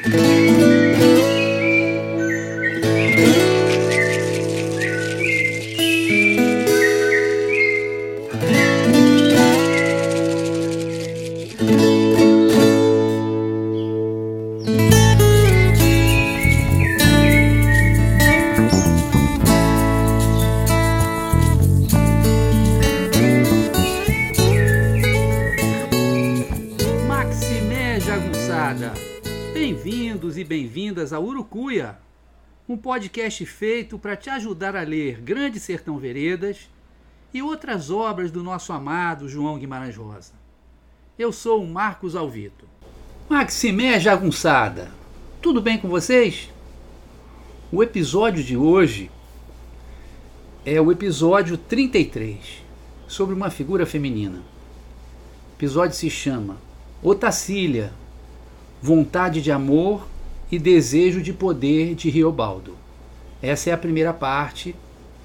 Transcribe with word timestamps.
Maximé 0.00 0.91
podcast 32.92 33.46
feito 33.46 33.98
para 33.98 34.14
te 34.14 34.28
ajudar 34.28 34.76
a 34.76 34.82
ler 34.82 35.18
Grande 35.22 35.58
Sertão 35.58 35.96
Veredas 35.96 36.68
e 37.32 37.40
outras 37.40 37.90
obras 37.90 38.30
do 38.30 38.42
nosso 38.42 38.70
amado 38.70 39.30
João 39.30 39.58
Guimarães 39.58 39.96
Rosa. 39.96 40.34
Eu 41.18 41.32
sou 41.32 41.62
o 41.62 41.66
Marcos 41.66 42.14
Alvito. 42.14 42.66
Maximé 43.30 43.98
Jagunçada, 43.98 44.90
tudo 45.40 45.62
bem 45.62 45.78
com 45.78 45.88
vocês? 45.88 46.50
O 47.72 47.82
episódio 47.82 48.44
de 48.44 48.58
hoje 48.58 49.10
é 50.62 50.78
o 50.78 50.92
episódio 50.92 51.56
33, 51.56 52.62
sobre 53.08 53.34
uma 53.34 53.48
figura 53.48 53.86
feminina. 53.86 54.40
O 54.40 55.54
episódio 55.56 55.96
se 55.96 56.10
chama 56.10 56.58
Otacília, 57.02 57.90
Vontade 58.82 59.40
de 59.40 59.50
Amor 59.50 60.06
e 60.50 60.58
Desejo 60.58 61.22
de 61.22 61.32
Poder 61.32 61.94
de 61.94 62.10
Riobaldo. 62.10 62.81
Essa 63.42 63.70
é 63.70 63.72
a 63.72 63.78
primeira 63.78 64.12
parte. 64.12 64.76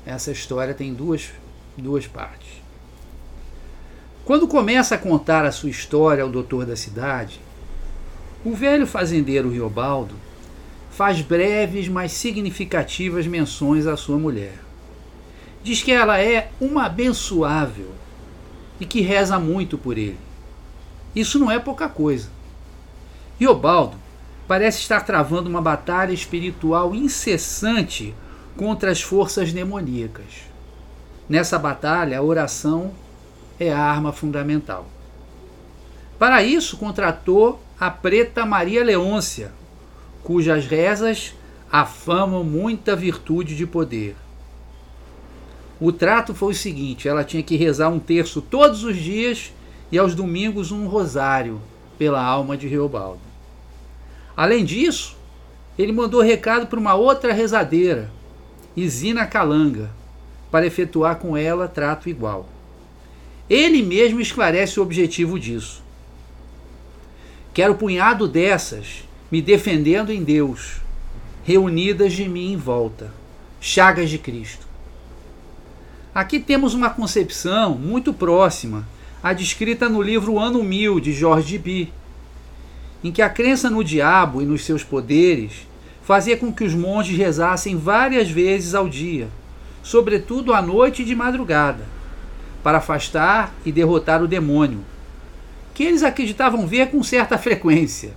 Essa 0.06 0.32
história 0.32 0.74
tem 0.74 0.94
duas, 0.94 1.30
duas 1.78 2.08
partes. 2.08 2.50
Quando 4.26 4.48
começa 4.48 4.96
a 4.96 4.98
contar 4.98 5.46
a 5.46 5.52
sua 5.52 5.70
história 5.70 6.24
ao 6.24 6.30
doutor 6.30 6.66
da 6.66 6.76
cidade, 6.76 7.40
o 8.44 8.54
velho 8.54 8.88
fazendeiro 8.88 9.52
Riobaldo 9.52 10.16
faz 10.90 11.22
breves, 11.22 11.88
mas 11.88 12.12
significativas 12.12 13.28
menções 13.28 13.86
à 13.86 13.96
sua 13.96 14.18
mulher. 14.18 14.58
Diz 15.64 15.84
que 15.84 15.92
ela 15.92 16.20
é 16.20 16.50
uma 16.60 16.86
abençoável 16.86 17.92
e 18.80 18.86
que 18.86 19.02
reza 19.02 19.38
muito 19.38 19.78
por 19.78 19.98
ele. 19.98 20.18
Isso 21.16 21.38
não 21.38 21.52
é 21.52 21.60
pouca 21.60 21.88
coisa. 21.88 22.30
Riobaldo 23.40 23.98
parece 24.48 24.80
estar 24.80 25.02
travando 25.02 25.50
uma 25.50 25.62
batalha 25.62 26.14
espiritual 26.14 26.96
incessante 26.96 28.16
contra 28.56 28.92
as 28.92 29.02
forças 29.02 29.52
demoníacas. 29.52 30.48
Nessa 31.28 31.60
batalha, 31.60 32.18
a 32.18 32.24
oração 32.24 32.92
é 33.60 33.72
a 33.72 33.80
arma 33.80 34.14
fundamental. 34.14 34.88
Para 36.18 36.42
isso, 36.42 36.78
contratou 36.78 37.62
a 37.80 37.92
preta 37.92 38.46
Maria 38.46 38.84
Leôncia, 38.84 39.52
cujas 40.24 40.66
rezas 40.66 41.34
afamam 41.72 42.44
muita 42.44 42.96
virtude 42.96 43.56
de 43.56 43.68
poder. 43.68 44.16
O 45.80 45.92
trato 45.92 46.34
foi 46.34 46.54
o 46.54 46.56
seguinte: 46.56 47.08
ela 47.08 47.24
tinha 47.24 47.44
que 47.44 47.56
rezar 47.56 47.90
um 47.90 48.00
terço 48.00 48.42
todos 48.42 48.84
os 48.84 48.96
dias 48.96 49.54
e 49.92 49.98
aos 49.98 50.16
domingos 50.16 50.72
um 50.72 50.88
rosário 50.88 51.62
pela 52.00 52.24
alma 52.24 52.58
de 52.58 52.68
Reobaldo. 52.68 53.27
Além 54.38 54.64
disso, 54.64 55.18
ele 55.80 55.92
mandou 55.92 56.22
recado 56.22 56.68
para 56.68 56.80
uma 56.80 56.94
outra 56.94 57.34
rezadeira, 57.34 58.12
Isina 58.76 59.26
Calanga, 59.26 59.90
para 60.52 60.68
efetuar 60.68 61.16
com 61.16 61.36
ela 61.36 61.68
trato 61.68 62.08
igual. 62.08 62.48
Ele 63.50 63.82
mesmo 63.82 64.22
esclarece 64.22 64.80
o 64.80 64.84
objetivo 64.84 65.40
disso. 65.40 65.82
Quero 67.52 67.74
punhado 67.74 68.28
dessas, 68.28 69.08
me 69.32 69.42
defendendo 69.42 70.12
em 70.12 70.24
Deus, 70.24 70.82
reunidas 71.44 72.14
de 72.14 72.30
mim 72.30 72.52
em 72.52 72.58
volta, 72.58 73.12
chagas 73.60 74.08
de 74.08 74.20
Cristo. 74.20 74.68
Aqui 76.14 76.40
temos 76.40 76.76
uma 76.76 76.92
concepção 76.92 77.74
muito 77.74 78.14
próxima 78.14 78.88
à 79.24 79.34
descrita 79.34 79.90
no 79.90 80.00
livro 80.00 80.38
Ano 80.38 80.64
Mil, 80.64 81.00
de 81.00 81.12
George 81.12 81.58
B., 81.58 81.88
em 83.04 83.12
que 83.12 83.22
a 83.22 83.30
crença 83.30 83.70
no 83.70 83.84
diabo 83.84 84.42
e 84.42 84.46
nos 84.46 84.66
seus 84.66 84.84
poderes 84.84 85.68
fazia 86.02 86.38
com 86.38 86.52
que 86.52 86.64
os 86.64 86.74
monges 86.74 87.18
rezassem 87.18 87.76
várias 87.76 88.30
vezes 88.30 88.74
ao 88.74 88.88
dia, 88.88 89.28
sobretudo 89.84 90.54
à 90.54 90.62
noite 90.62 91.02
e 91.02 91.06
de 91.06 91.16
madrugada, 91.16 91.84
para 92.64 92.78
afastar 92.78 93.54
e 93.66 93.72
derrotar 93.72 94.24
o 94.24 94.28
demônio, 94.28 94.86
que 95.74 95.84
eles 95.84 96.04
acreditavam 96.04 96.66
ver 96.66 96.90
com 96.90 97.04
certa 97.04 97.38
frequência. 97.40 98.14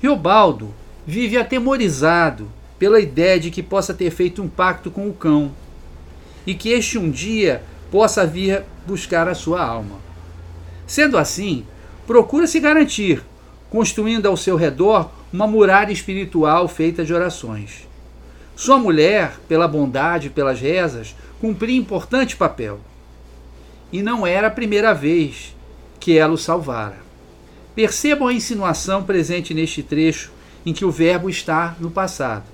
Riobaldo 0.00 0.74
vive 1.06 1.36
atemorizado 1.36 2.50
pela 2.78 3.00
ideia 3.00 3.40
de 3.40 3.50
que 3.50 3.62
possa 3.62 3.94
ter 3.94 4.10
feito 4.10 4.42
um 4.42 4.48
pacto 4.48 4.90
com 4.90 5.08
o 5.08 5.14
cão 5.14 5.52
e 6.46 6.54
que 6.54 6.70
este 6.70 6.98
um 6.98 7.10
dia 7.10 7.62
possa 7.90 8.26
vir 8.26 8.62
buscar 8.86 9.28
a 9.28 9.34
sua 9.34 9.62
alma. 9.62 9.96
Sendo 10.86 11.18
assim, 11.18 11.64
procura 12.06 12.46
se 12.46 12.60
garantir, 12.60 13.22
construindo 13.68 14.26
ao 14.26 14.36
seu 14.36 14.56
redor 14.56 15.10
uma 15.32 15.46
muralha 15.46 15.92
espiritual 15.92 16.68
feita 16.68 17.04
de 17.04 17.12
orações. 17.12 17.86
Sua 18.54 18.78
mulher, 18.78 19.38
pela 19.48 19.68
bondade 19.68 20.28
e 20.28 20.30
pelas 20.30 20.60
rezas, 20.60 21.14
cumpria 21.40 21.76
importante 21.76 22.36
papel. 22.36 22.80
E 23.92 24.02
não 24.02 24.26
era 24.26 24.46
a 24.46 24.50
primeira 24.50 24.94
vez 24.94 25.54
que 26.00 26.16
ela 26.16 26.32
o 26.32 26.38
salvara. 26.38 26.96
Percebam 27.74 28.28
a 28.28 28.32
insinuação 28.32 29.02
presente 29.02 29.52
neste 29.52 29.82
trecho 29.82 30.32
em 30.64 30.72
que 30.72 30.84
o 30.84 30.90
verbo 30.90 31.28
está 31.28 31.76
no 31.78 31.90
passado. 31.90 32.44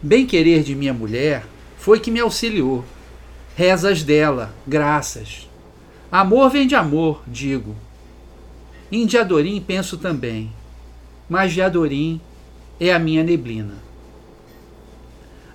Bem-querer 0.00 0.62
de 0.62 0.74
minha 0.74 0.94
mulher 0.94 1.44
foi 1.78 1.98
que 1.98 2.10
me 2.10 2.20
auxiliou. 2.20 2.84
Rezas 3.56 4.02
dela, 4.02 4.54
graças. 4.66 5.48
Amor 6.12 6.50
vem 6.50 6.66
de 6.66 6.74
amor, 6.74 7.22
digo. 7.26 7.74
Em 8.90 9.04
Diadorim 9.04 9.60
penso 9.60 9.98
também, 9.98 10.52
mas 11.28 11.52
Diadorim 11.52 12.20
é 12.78 12.92
a 12.92 12.98
minha 12.98 13.24
neblina. 13.24 13.74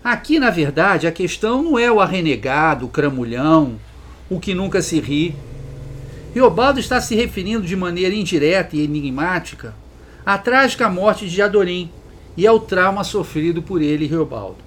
Aqui, 0.03 0.40
na 0.40 0.50
verdade, 0.50 1.08
a 1.08 1.12
questão 1.12 1.64
não 1.64 1.80
é 1.80 1.90
o 1.90 2.02
arrenegado, 2.02 2.86
o 2.86 2.90
cramulhão, 2.90 3.80
o 4.30 4.40
que 4.40 4.53
nunca 4.53 4.81
se 4.81 5.00
ri. 5.00 5.36
Riobaldo 6.34 6.80
está 6.80 7.00
se 7.00 7.16
referindo 7.16 7.66
de 7.66 7.75
maneira 7.75 8.14
indireta 8.16 8.75
e 8.75 8.84
enigmática 8.84 9.75
à 10.25 10.38
trágica 10.38 10.90
morte 10.90 11.25
de 11.25 11.36
Diadorim 11.36 11.90
e 12.36 12.46
ao 12.46 12.59
trauma 12.59 13.03
sofrido 13.03 13.62
por 13.62 13.81
ele, 13.81 14.08
Riobaldo. 14.08 14.58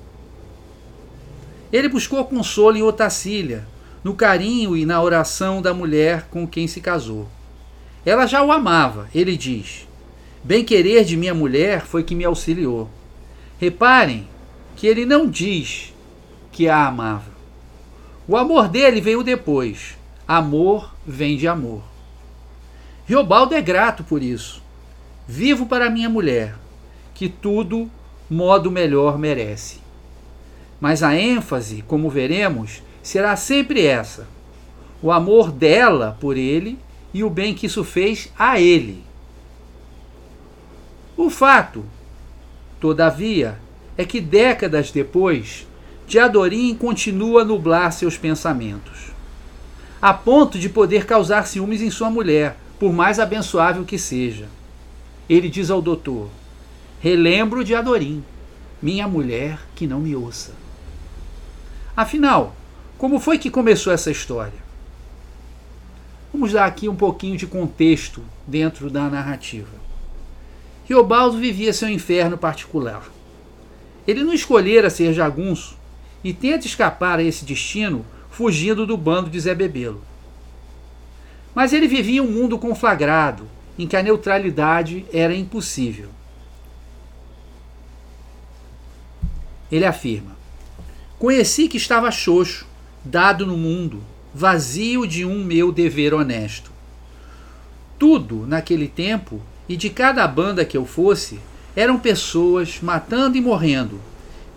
Ele 1.72 1.88
buscou 1.88 2.24
consolo 2.24 2.76
em 2.76 2.82
Otacília, 2.82 3.66
no 4.02 4.14
carinho 4.14 4.76
e 4.76 4.86
na 4.86 5.02
oração 5.02 5.60
da 5.60 5.74
mulher 5.74 6.28
com 6.30 6.46
quem 6.46 6.68
se 6.68 6.80
casou. 6.80 7.28
Ela 8.04 8.26
já 8.26 8.42
o 8.42 8.52
amava, 8.52 9.08
ele 9.14 9.36
diz. 9.36 9.86
Bem-querer 10.42 11.04
de 11.04 11.16
minha 11.16 11.32
mulher 11.32 11.82
foi 11.86 12.02
que 12.02 12.14
me 12.14 12.24
auxiliou. 12.24 12.90
Reparem 13.58 14.28
que 14.76 14.86
ele 14.86 15.06
não 15.06 15.28
diz 15.28 15.94
que 16.52 16.68
a 16.68 16.86
amava. 16.86 17.32
O 18.28 18.36
amor 18.36 18.68
dele 18.68 19.00
veio 19.00 19.22
depois. 19.22 19.96
Amor 20.28 20.94
vem 21.06 21.36
de 21.36 21.48
amor. 21.48 21.82
Riobaldo 23.06 23.54
é 23.54 23.62
grato 23.62 24.04
por 24.04 24.22
isso. 24.22 24.62
Vivo 25.26 25.66
para 25.66 25.90
minha 25.90 26.08
mulher, 26.08 26.54
que 27.14 27.28
tudo 27.28 27.90
modo 28.28 28.70
melhor 28.70 29.18
merece. 29.18 29.78
Mas 30.80 31.02
a 31.02 31.14
ênfase, 31.14 31.82
como 31.86 32.10
veremos, 32.10 32.82
será 33.02 33.36
sempre 33.36 33.86
essa: 33.86 34.26
o 35.02 35.10
amor 35.10 35.50
dela 35.50 36.16
por 36.20 36.36
ele 36.36 36.78
e 37.14 37.22
o 37.22 37.30
bem 37.30 37.54
que 37.54 37.66
isso 37.66 37.84
fez 37.84 38.30
a 38.36 38.60
ele. 38.60 39.04
O 41.16 41.30
fato, 41.30 41.84
todavia, 42.80 43.56
é 43.96 44.04
que 44.04 44.20
décadas 44.20 44.90
depois, 44.90 45.66
Diadorim 46.08 46.74
continua 46.74 47.42
a 47.42 47.44
nublar 47.44 47.92
seus 47.92 48.18
pensamentos, 48.18 49.12
a 50.02 50.12
ponto 50.12 50.58
de 50.58 50.68
poder 50.68 51.06
causar 51.06 51.46
ciúmes 51.46 51.80
em 51.80 51.90
sua 51.90 52.10
mulher, 52.10 52.56
por 52.80 52.92
mais 52.92 53.20
abençoável 53.20 53.84
que 53.84 53.96
seja. 53.96 54.48
Ele 55.28 55.48
diz 55.48 55.70
ao 55.70 55.80
doutor: 55.80 56.28
Relembro 57.00 57.64
Diadorim, 57.64 58.24
minha 58.82 59.06
mulher 59.06 59.58
que 59.74 59.86
não 59.86 60.00
me 60.00 60.16
ouça. 60.16 60.52
Afinal, 61.96 62.56
como 62.98 63.20
foi 63.20 63.38
que 63.38 63.50
começou 63.50 63.92
essa 63.92 64.10
história? 64.10 64.63
Vamos 66.34 66.50
dar 66.50 66.64
aqui 66.64 66.88
um 66.88 66.96
pouquinho 66.96 67.36
de 67.36 67.46
contexto 67.46 68.20
dentro 68.44 68.90
da 68.90 69.08
narrativa. 69.08 69.70
Riobaldo 70.84 71.38
vivia 71.38 71.72
seu 71.72 71.88
inferno 71.88 72.36
particular. 72.36 73.08
Ele 74.04 74.24
não 74.24 74.32
escolhera 74.32 74.90
ser 74.90 75.12
jagunço 75.12 75.78
e 76.24 76.34
tenta 76.34 76.66
escapar 76.66 77.20
a 77.20 77.22
esse 77.22 77.44
destino 77.44 78.04
fugindo 78.28 78.84
do 78.84 78.96
bando 78.96 79.30
de 79.30 79.38
Zé 79.38 79.54
Bebelo. 79.54 80.02
Mas 81.54 81.72
ele 81.72 81.86
vivia 81.86 82.20
um 82.20 82.32
mundo 82.32 82.58
conflagrado, 82.58 83.48
em 83.78 83.86
que 83.86 83.96
a 83.96 84.02
neutralidade 84.02 85.06
era 85.12 85.36
impossível. 85.36 86.08
Ele 89.70 89.86
afirma: 89.86 90.36
Conheci 91.16 91.68
que 91.68 91.76
estava 91.76 92.10
xoxo, 92.10 92.66
dado 93.04 93.46
no 93.46 93.56
mundo, 93.56 94.02
vazio 94.34 95.06
de 95.06 95.24
um 95.24 95.44
meu 95.44 95.70
dever 95.70 96.12
honesto. 96.12 96.72
Tudo, 97.98 98.44
naquele 98.46 98.88
tempo, 98.88 99.40
e 99.68 99.76
de 99.76 99.88
cada 99.88 100.26
banda 100.26 100.64
que 100.64 100.76
eu 100.76 100.84
fosse, 100.84 101.38
eram 101.76 101.98
pessoas 101.98 102.80
matando 102.82 103.38
e 103.38 103.40
morrendo, 103.40 104.00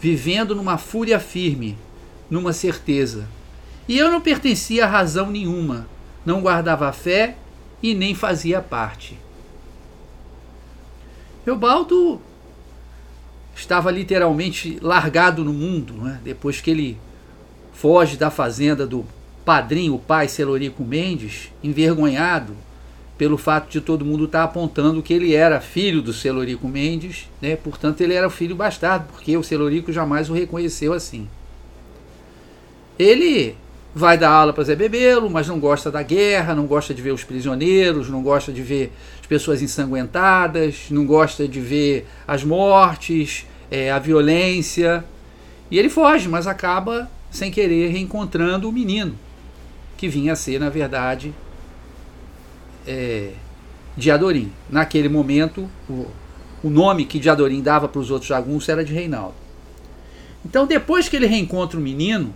vivendo 0.01 0.56
numa 0.56 0.77
fúria 0.77 1.19
firme, 1.19 1.77
numa 2.29 2.51
certeza. 2.51 3.27
E 3.88 3.97
eu 3.97 4.12
não 4.12 4.19
pertencia 4.19 4.85
a 4.85 4.89
razão 4.89 5.29
nenhuma, 5.29 5.88
não 6.25 6.41
guardava 6.41 6.91
fé 6.91 7.38
e 7.81 7.94
nem 7.94 8.15
fazia 8.15 8.62
parte. 8.62 9.18
Eobaldo 11.45 12.19
estava 13.56 13.89
literalmente 13.89 14.77
largado 14.81 15.44
no 15.44 15.53
mundo, 15.53 15.94
né? 15.94 16.19
depois 16.24 16.59
que 16.59 16.69
ele 16.69 16.97
foge 17.74 18.18
da 18.18 18.29
fazenda 18.29 18.85
do 18.85 19.06
padrinho, 19.47 19.95
o 19.95 19.99
pai 19.99 20.27
Celorico 20.27 20.83
Mendes, 20.83 21.53
envergonhado 21.63 22.53
pelo 23.17 23.38
fato 23.38 23.69
de 23.71 23.79
todo 23.79 24.03
mundo 24.03 24.25
estar 24.25 24.44
apontando 24.44 25.01
que 25.01 25.13
ele 25.13 25.33
era 25.33 25.61
filho 25.61 26.01
do 26.01 26.11
Celorico 26.11 26.67
Mendes, 26.67 27.29
né? 27.41 27.55
portanto 27.55 28.01
ele 28.01 28.13
era 28.13 28.27
o 28.27 28.29
filho 28.29 28.57
bastardo, 28.57 29.05
porque 29.09 29.38
o 29.38 29.41
Celorico 29.41 29.94
jamais 29.94 30.29
o 30.29 30.33
reconheceu 30.33 30.91
assim. 30.91 31.29
Ele 32.99 33.55
vai 33.95 34.17
dar 34.17 34.31
aula 34.31 34.51
para 34.51 34.65
Zé 34.65 34.75
Bebelo, 34.75 35.29
mas 35.29 35.47
não 35.47 35.61
gosta 35.61 35.89
da 35.89 36.03
guerra, 36.03 36.53
não 36.53 36.67
gosta 36.67 36.93
de 36.93 37.01
ver 37.01 37.13
os 37.13 37.23
prisioneiros, 37.23 38.09
não 38.09 38.21
gosta 38.21 38.51
de 38.51 38.61
ver 38.61 38.91
as 39.21 39.27
pessoas 39.27 39.61
ensanguentadas, 39.61 40.88
não 40.91 41.05
gosta 41.05 41.47
de 41.47 41.61
ver 41.61 42.05
as 42.27 42.43
mortes, 42.43 43.45
é, 43.71 43.91
a 43.91 43.97
violência. 43.97 45.05
E 45.71 45.79
ele 45.79 45.88
foge, 45.88 46.27
mas 46.27 46.47
acaba 46.47 47.09
sem 47.31 47.50
querer 47.50 47.88
reencontrando 47.91 48.67
o 48.67 48.73
menino, 48.73 49.15
que 49.97 50.07
vinha 50.07 50.33
a 50.33 50.35
ser, 50.35 50.59
na 50.59 50.69
verdade, 50.69 51.33
é, 52.85 53.31
Diadorim. 53.97 54.51
Naquele 54.69 55.09
momento, 55.09 55.67
o, 55.89 56.05
o 56.63 56.69
nome 56.69 57.05
que 57.05 57.19
Diadorim 57.19 57.61
dava 57.61 57.88
para 57.88 57.99
os 57.99 58.11
outros 58.11 58.29
jagunços 58.29 58.69
era 58.69 58.85
de 58.85 58.94
Reinaldo. 58.94 59.35
Então, 60.45 60.67
depois 60.67 61.09
que 61.09 61.15
ele 61.15 61.25
reencontra 61.25 61.77
o 61.77 61.81
menino, 61.81 62.33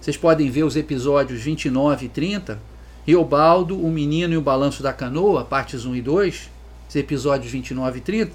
vocês 0.00 0.16
podem 0.16 0.50
ver 0.50 0.64
os 0.64 0.76
episódios 0.76 1.40
29 1.40 2.06
e 2.06 2.08
30, 2.08 2.60
Riobaldo, 3.06 3.80
o 3.80 3.90
menino 3.90 4.34
e 4.34 4.36
o 4.36 4.42
balanço 4.42 4.82
da 4.82 4.92
canoa, 4.92 5.44
partes 5.44 5.84
1 5.84 5.96
e 5.96 6.02
2, 6.02 6.50
os 6.88 6.96
episódios 6.96 7.52
29 7.52 7.98
e 7.98 8.00
30. 8.00 8.32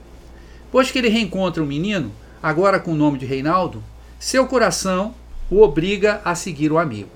Depois 0.65 0.89
que 0.89 0.97
ele 0.97 1.09
reencontra 1.09 1.61
o 1.61 1.65
menino, 1.65 2.11
agora 2.41 2.79
com 2.79 2.93
o 2.93 2.95
nome 2.95 3.17
de 3.17 3.25
Reinaldo, 3.25 3.83
seu 4.17 4.47
coração 4.47 5.13
o 5.49 5.61
obriga 5.61 6.21
a 6.23 6.33
seguir 6.33 6.71
o 6.71 6.77
amigo. 6.77 7.09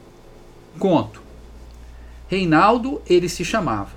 Conto. 0.78 1.25
Reinaldo 2.28 3.02
ele 3.08 3.30
se 3.30 3.46
chamava. 3.46 3.92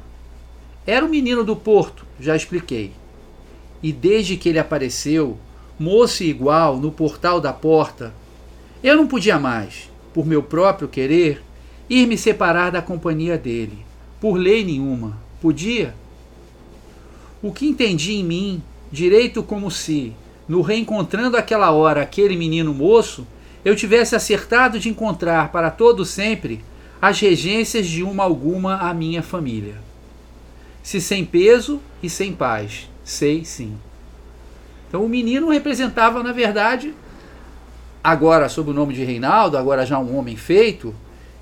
Era 0.87 1.05
o 1.05 1.09
menino 1.09 1.45
do 1.45 1.57
Porto, 1.57 2.05
já 2.21 2.37
expliquei. 2.37 2.93
E 3.83 3.93
desde 3.93 4.37
que 4.37 4.49
ele 4.49 4.59
apareceu, 4.59 5.39
moço 5.79 6.25
igual, 6.25 6.77
no 6.77 6.91
portal 6.91 7.41
da 7.41 7.53
porta, 7.53 8.13
eu 8.83 8.97
não 8.97 9.07
podia 9.07 9.39
mais, 9.39 9.91
por 10.13 10.27
meu 10.27 10.43
próprio 10.43 10.89
querer, 10.89 11.43
ir 11.89 12.07
me 12.07 12.19
separar 12.19 12.71
da 12.71 12.83
companhia 12.83 13.39
dele. 13.39 13.79
Por 14.21 14.35
lei 14.35 14.65
nenhuma. 14.65 15.17
Podia? 15.41 15.95
O 17.41 17.53
que 17.53 17.67
entendi 17.67 18.15
em 18.15 18.25
mim, 18.25 18.63
direito 18.91 19.43
como 19.43 19.71
se, 19.71 20.13
no 20.49 20.61
reencontrando 20.61 21.37
aquela 21.37 21.71
hora 21.71 22.03
aquele 22.03 22.37
menino 22.37 22.75
moço, 22.75 23.27
eu 23.65 23.77
tivesse 23.77 24.17
acertado 24.17 24.79
de 24.79 24.89
encontrar 24.89 25.53
para 25.53 25.71
todo 25.71 26.05
sempre 26.05 26.61
as 27.01 27.21
regências 27.21 27.87
de 27.87 28.03
uma 28.03 28.25
alguma 28.25 28.77
a 28.77 28.95
minha 28.95 29.23
família 29.23 29.89
se 30.89 31.03
sem 31.03 31.23
peso 31.23 31.83
e 32.03 32.09
sem 32.09 32.33
paz. 32.33 32.89
Sei 33.05 33.45
sim. 33.45 33.77
Então 34.89 35.05
o 35.05 35.09
menino 35.09 35.51
representava, 35.51 36.23
na 36.23 36.33
verdade, 36.33 36.95
agora 38.03 38.49
sob 38.49 38.71
o 38.71 38.73
nome 38.73 38.95
de 38.95 39.05
Reinaldo, 39.05 39.59
agora 39.59 39.85
já 39.85 39.99
um 39.99 40.17
homem 40.17 40.35
feito, 40.35 40.95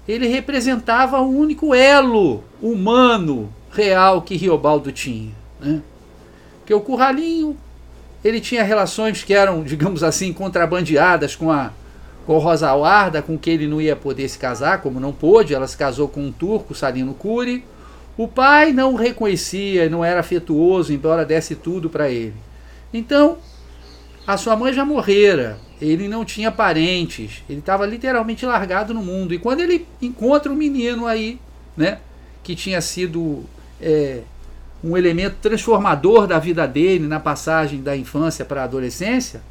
ele 0.08 0.26
representava 0.26 1.20
o 1.20 1.30
único 1.30 1.72
elo 1.72 2.42
humano 2.60 3.48
real 3.70 4.22
que 4.22 4.36
Riobaldo 4.36 4.90
tinha. 4.90 5.30
Né? 5.60 5.80
Porque 6.58 6.74
o 6.74 6.80
Curralinho, 6.80 7.56
ele 8.24 8.40
tinha 8.40 8.64
relações 8.64 9.22
que 9.22 9.32
eram, 9.32 9.62
digamos 9.64 10.02
assim, 10.02 10.32
contrabandeadas 10.32 11.36
com 11.36 11.52
a 11.52 11.70
com 12.26 12.38
Rosa 12.38 12.68
Alarda, 12.68 13.22
com 13.22 13.38
que 13.38 13.48
ele 13.48 13.68
não 13.68 13.80
ia 13.80 13.94
poder 13.94 14.28
se 14.28 14.36
casar, 14.36 14.82
como 14.82 14.98
não 14.98 15.12
pôde, 15.12 15.54
ela 15.54 15.68
se 15.68 15.76
casou 15.76 16.08
com 16.08 16.20
um 16.20 16.32
turco, 16.32 16.74
Salino 16.74 17.14
Cury. 17.14 17.64
O 18.18 18.26
pai 18.26 18.72
não 18.72 18.94
o 18.94 18.96
reconhecia, 18.96 19.88
não 19.88 20.04
era 20.04 20.20
afetuoso, 20.20 20.92
embora 20.92 21.24
desse 21.24 21.54
tudo 21.54 21.88
para 21.88 22.10
ele. 22.10 22.34
Então, 22.92 23.38
a 24.26 24.36
sua 24.36 24.56
mãe 24.56 24.72
já 24.72 24.84
morrera, 24.84 25.58
ele 25.80 26.08
não 26.08 26.24
tinha 26.24 26.50
parentes, 26.50 27.44
ele 27.48 27.60
estava 27.60 27.86
literalmente 27.86 28.44
largado 28.44 28.92
no 28.92 29.02
mundo. 29.02 29.32
E 29.32 29.38
quando 29.38 29.60
ele 29.60 29.86
encontra 30.02 30.50
um 30.50 30.56
menino 30.56 31.06
aí, 31.06 31.38
né, 31.76 31.98
que 32.42 32.56
tinha 32.56 32.80
sido 32.80 33.44
é, 33.80 34.22
um 34.82 34.96
elemento 34.96 35.36
transformador 35.40 36.26
da 36.26 36.38
vida 36.38 36.66
dele 36.66 37.06
na 37.06 37.20
passagem 37.20 37.82
da 37.82 37.96
infância 37.96 38.44
para 38.44 38.62
a 38.62 38.64
adolescência, 38.64 39.42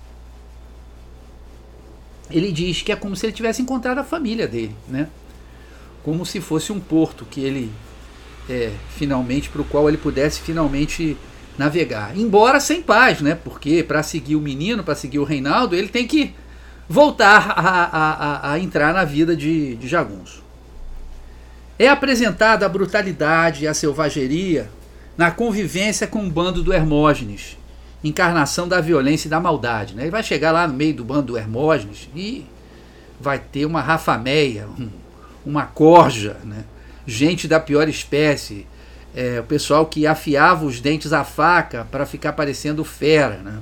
ele 2.30 2.52
diz 2.52 2.82
que 2.82 2.92
é 2.92 2.96
como 2.96 3.16
se 3.16 3.26
ele 3.26 3.34
tivesse 3.34 3.62
encontrado 3.62 4.00
a 4.00 4.04
família 4.04 4.48
dele, 4.48 4.76
né? 4.88 5.08
Como 6.04 6.26
se 6.26 6.40
fosse 6.42 6.72
um 6.72 6.80
porto 6.80 7.26
que 7.26 7.42
ele 7.42 7.72
é, 8.50 8.72
finalmente 8.96 9.50
para 9.50 9.62
o 9.62 9.66
qual 9.66 9.88
ele 9.88 9.98
pudesse 9.98 10.42
finalmente 10.42 11.18
navegar. 11.58 12.18
Embora 12.18 12.60
sem 12.60 12.82
paz, 12.82 13.22
né? 13.22 13.36
Porque 13.36 13.84
para 13.84 14.04
seguir 14.04 14.36
o 14.36 14.42
menino, 14.42 14.84
para 14.84 14.96
seguir 14.96 15.20
o 15.20 15.24
Reinaldo, 15.24 15.76
ele 15.76 15.88
tem 15.88 16.08
que 16.08 16.34
voltar 16.88 17.52
a, 17.52 17.86
a, 17.86 18.52
a, 18.52 18.60
entrar 18.60 18.94
na 18.94 19.04
vida 19.04 19.36
de, 19.36 19.76
de 19.76 19.88
Jagunço. 19.88 20.44
É 21.78 21.88
apresentada 21.88 22.66
a 22.66 22.70
brutalidade 22.70 23.64
e 23.64 23.68
a 23.68 23.74
selvageria 23.74 24.70
na 25.18 25.32
convivência 25.32 26.06
com 26.06 26.26
o 26.26 26.30
bando 26.30 26.62
do 26.62 26.74
Hermógenes, 26.74 27.58
encarnação 28.08 28.68
da 28.68 28.80
violência 28.80 29.28
e 29.28 29.30
da 29.30 29.40
maldade. 29.40 29.96
Né? 29.96 30.04
Ele 30.04 30.12
vai 30.12 30.24
chegar 30.24 30.52
lá 30.52 30.68
no 30.68 30.74
meio 30.74 30.94
do 30.94 31.04
bando 31.04 31.24
do 31.24 31.38
Hermógenes 31.38 32.10
e 32.16 32.46
vai 33.20 33.40
ter 33.40 33.66
uma 33.66 33.82
rafameia, 33.82 34.68
um, 34.68 34.90
uma 35.46 35.66
corja, 35.66 36.38
né? 36.44 36.64
gente 37.06 37.48
da 37.48 37.60
pior 37.60 37.88
espécie, 37.90 38.68
é, 39.16 39.40
o 39.40 39.44
pessoal 39.44 39.86
que 39.86 40.06
afiava 40.06 40.66
os 40.66 40.80
dentes 40.80 41.14
à 41.14 41.24
faca 41.24 41.88
para 41.90 42.06
ficar 42.06 42.34
parecendo 42.34 42.84
fera, 42.84 43.38
né? 43.38 43.60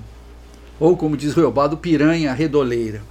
ou 0.80 0.98
como 0.98 1.16
diz 1.16 1.36
o 1.36 1.40
Reobaldo, 1.40 1.78
piranha 1.78 2.34
redoleira. 2.34 3.02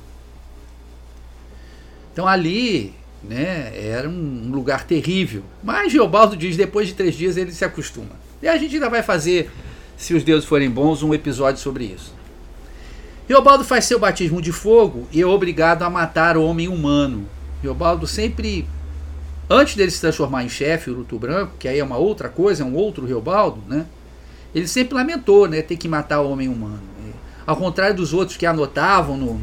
Então 2.13 2.27
ali 2.27 2.93
né, 3.23 3.73
era 3.75 4.09
um 4.09 4.51
lugar 4.51 4.85
terrível. 4.85 5.43
Mas 5.63 5.93
Geobaldo 5.93 6.37
diz 6.37 6.57
depois 6.57 6.89
de 6.89 6.95
três 6.95 7.15
dias 7.15 7.37
ele 7.37 7.53
se 7.53 7.65
acostuma. 7.65 8.21
E 8.43 8.49
a 8.49 8.57
gente 8.59 8.75
ainda 8.75 8.91
vai 8.91 9.03
fazer, 9.03 9.51
se 10.03 10.15
os 10.15 10.25
deuses 10.25 10.49
forem 10.49 10.69
bons, 10.69 11.01
um 11.05 11.15
episódio 11.15 11.61
sobre 11.61 11.85
isso. 11.85 12.13
Geobaldo 13.29 13.63
faz 13.63 13.85
seu 13.85 14.01
batismo 14.01 14.43
de 14.43 14.51
fogo 14.51 15.07
e 15.13 15.23
é 15.23 15.27
obrigado 15.27 15.85
a 15.85 15.91
matar 15.91 16.37
o 16.37 16.43
homem 16.43 16.67
humano. 16.67 17.25
Geobaldo 17.63 18.05
sempre 18.05 18.67
antes 19.49 19.77
dele 19.77 19.93
se 19.93 20.01
transformar 20.01 20.43
em 20.43 20.49
chefe, 20.49 20.91
o 20.91 20.95
Luto 20.95 21.17
Branco, 21.21 21.53
que 21.57 21.69
aí 21.69 21.79
é 21.79 21.85
uma 21.85 21.99
outra 21.99 22.29
coisa, 22.29 22.65
é 22.65 22.67
um 22.67 22.75
outro 22.75 23.07
Reobaldo, 23.07 23.63
né? 23.69 23.87
Ele 24.53 24.67
sempre 24.67 24.97
lamentou, 24.97 25.47
né, 25.47 25.63
ter 25.63 25.77
que 25.77 25.87
matar 25.87 26.21
o 26.21 26.31
homem 26.33 26.49
humano. 26.49 26.83
Ao 27.47 27.57
contrário 27.57 27.95
dos 27.95 28.13
outros 28.13 28.37
que 28.37 28.45
anotavam 28.45 29.17
no, 29.17 29.41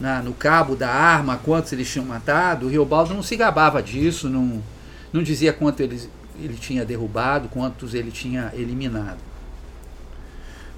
na, 0.00 0.22
no 0.22 0.32
cabo 0.32 0.74
da 0.74 0.88
arma 0.88 1.38
quantos 1.44 1.74
eles 1.74 1.92
tinham 1.92 2.06
matado, 2.06 2.66
o 2.66 2.70
Reobaldo 2.70 3.12
não 3.12 3.22
se 3.22 3.36
gabava 3.36 3.82
disso, 3.82 4.30
não, 4.30 4.62
não 5.12 5.22
dizia 5.22 5.52
quanto 5.52 5.80
ele, 5.82 6.00
ele 6.42 6.54
tinha 6.54 6.86
derrubado, 6.86 7.50
quantos 7.50 7.92
ele 7.92 8.10
tinha 8.10 8.50
eliminado. 8.54 9.29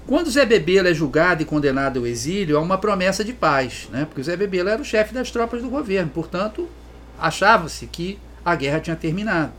Quando 0.05 0.29
Zé 0.29 0.45
Bebelo 0.45 0.89
é 0.89 0.93
julgado 0.93 1.41
e 1.41 1.45
condenado 1.45 1.99
ao 1.99 2.07
exílio, 2.07 2.57
há 2.57 2.61
uma 2.61 2.77
promessa 2.77 3.23
de 3.23 3.31
paz, 3.31 3.87
né? 3.89 4.05
porque 4.05 4.21
Zé 4.21 4.35
Bebelo 4.35 4.69
era 4.69 4.81
o 4.81 4.85
chefe 4.85 5.13
das 5.13 5.31
tropas 5.31 5.61
do 5.61 5.69
governo, 5.69 6.11
portanto, 6.13 6.67
achava-se 7.17 7.87
que 7.87 8.19
a 8.43 8.53
guerra 8.53 8.81
tinha 8.81 8.97
terminado. 8.97 9.53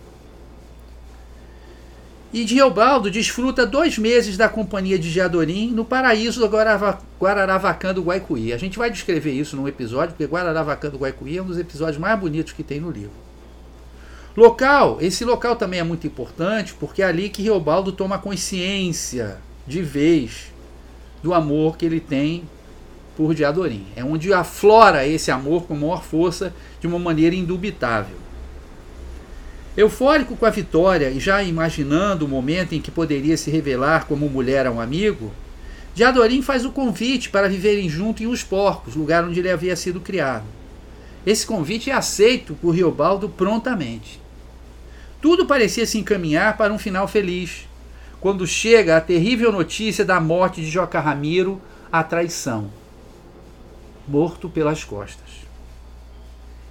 E 2.31 2.45
Diobaldo 2.45 3.11
desfruta 3.11 3.65
dois 3.65 3.97
meses 3.97 4.37
da 4.37 4.49
companhia 4.49 4.99
de 4.99 5.11
Diadorim 5.11 5.71
no 5.71 5.85
paraíso 5.85 6.41
do 6.41 6.59
Guararavacã 7.21 7.95
do 7.95 8.03
Guaicuí. 8.03 8.53
A 8.53 8.59
gente 8.59 8.77
vai 8.77 8.91
descrever 8.91 9.31
isso 9.31 9.57
num 9.57 9.69
episódio, 9.69 10.11
porque 10.17 10.25
Guararavacã 10.25 10.91
do 10.91 10.99
Guaicuí 10.99 11.39
é 11.39 11.43
um 11.43 11.47
dos 11.47 11.59
episódios 11.59 11.97
mais 11.97 12.19
bonitos 12.19 12.53
que 12.53 12.65
tem 12.65 12.81
no 12.81 12.91
livro. 12.91 13.13
Local, 14.37 14.99
esse 15.01 15.25
local 15.25 15.55
também 15.55 15.79
é 15.79 15.85
muito 15.85 16.09
importante, 16.09 16.75
porque 16.75 17.03
é 17.03 17.07
ali 17.07 17.29
que 17.29 17.41
Riobaldo 17.41 17.93
toma 17.93 18.19
consciência 18.19 19.39
de 19.67 19.83
vez 19.83 20.53
do 21.23 21.33
amor 21.33 21.77
que 21.77 21.87
ele 21.87 22.01
tem 22.01 22.45
por 23.17 23.35
Diadorim. 23.35 23.87
É 23.97 24.05
onde 24.05 24.33
aflora 24.33 25.07
esse 25.07 25.31
amor 25.31 25.65
com 25.65 25.75
maior 25.75 26.03
força 26.03 26.55
de 26.81 26.87
uma 26.87 26.99
maneira 26.99 27.35
indubitável. 27.35 28.17
Eufórico 29.77 30.37
com 30.37 30.47
a 30.47 30.51
vitória 30.51 31.11
e 31.11 31.19
já 31.19 31.43
imaginando 31.43 32.25
o 32.25 32.29
momento 32.29 32.75
em 32.75 32.81
que 32.81 32.91
poderia 32.91 33.37
se 33.37 33.51
revelar 33.51 34.07
como 34.07 34.29
mulher 34.29 34.67
a 34.67 34.71
um 34.71 34.81
amigo, 34.81 35.33
Diadorim 35.95 36.43
faz 36.43 36.65
o 36.65 36.73
convite 36.73 37.31
para 37.31 37.49
viverem 37.49 37.89
juntos 37.89 38.23
em 38.23 38.27
Os 38.27 38.43
Porcos, 38.43 38.95
lugar 38.95 39.25
onde 39.25 39.41
ele 39.41 39.51
havia 39.51 39.77
sido 39.77 40.01
criado. 40.01 40.45
Esse 41.25 41.47
convite 41.47 41.91
é 41.91 41.95
aceito 41.95 42.55
por 42.55 42.71
Riobaldo 42.71 43.29
prontamente. 43.29 44.21
Tudo 45.23 45.47
parecia 45.47 45.87
se 45.87 45.99
encaminhar 45.99 46.57
para 46.57 46.73
um 46.73 46.79
final 46.79 47.09
feliz, 47.09 47.67
quando 48.25 48.47
chega 48.47 48.97
a 48.97 49.03
terrível 49.03 49.53
notícia 49.53 50.03
da 50.03 50.19
morte 50.19 50.63
de 50.63 50.71
Joca 50.71 50.99
Ramiro, 50.99 51.61
a 51.93 52.03
traição. 52.03 52.71
Morto 54.09 54.49
pelas 54.49 54.83
costas. 54.83 55.45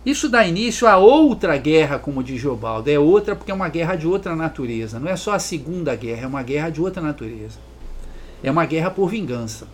Isso 0.03 0.27
dá 0.27 0.47
início 0.47 0.87
a 0.87 0.97
outra 0.97 1.55
guerra, 1.57 1.99
como 1.99 2.23
diz 2.23 2.41
Geobaldo. 2.41 2.89
É 2.89 2.97
outra 2.97 3.35
porque 3.35 3.51
é 3.51 3.53
uma 3.53 3.69
guerra 3.69 3.95
de 3.95 4.07
outra 4.07 4.35
natureza. 4.35 4.99
Não 4.99 5.07
é 5.07 5.15
só 5.15 5.33
a 5.33 5.37
segunda 5.37 5.95
guerra, 5.95 6.23
é 6.23 6.27
uma 6.27 6.41
guerra 6.41 6.71
de 6.71 6.81
outra 6.81 7.03
natureza. 7.03 7.59
É 8.41 8.49
uma 8.49 8.65
guerra 8.65 8.89
por 8.89 9.07
vingança. 9.07 9.67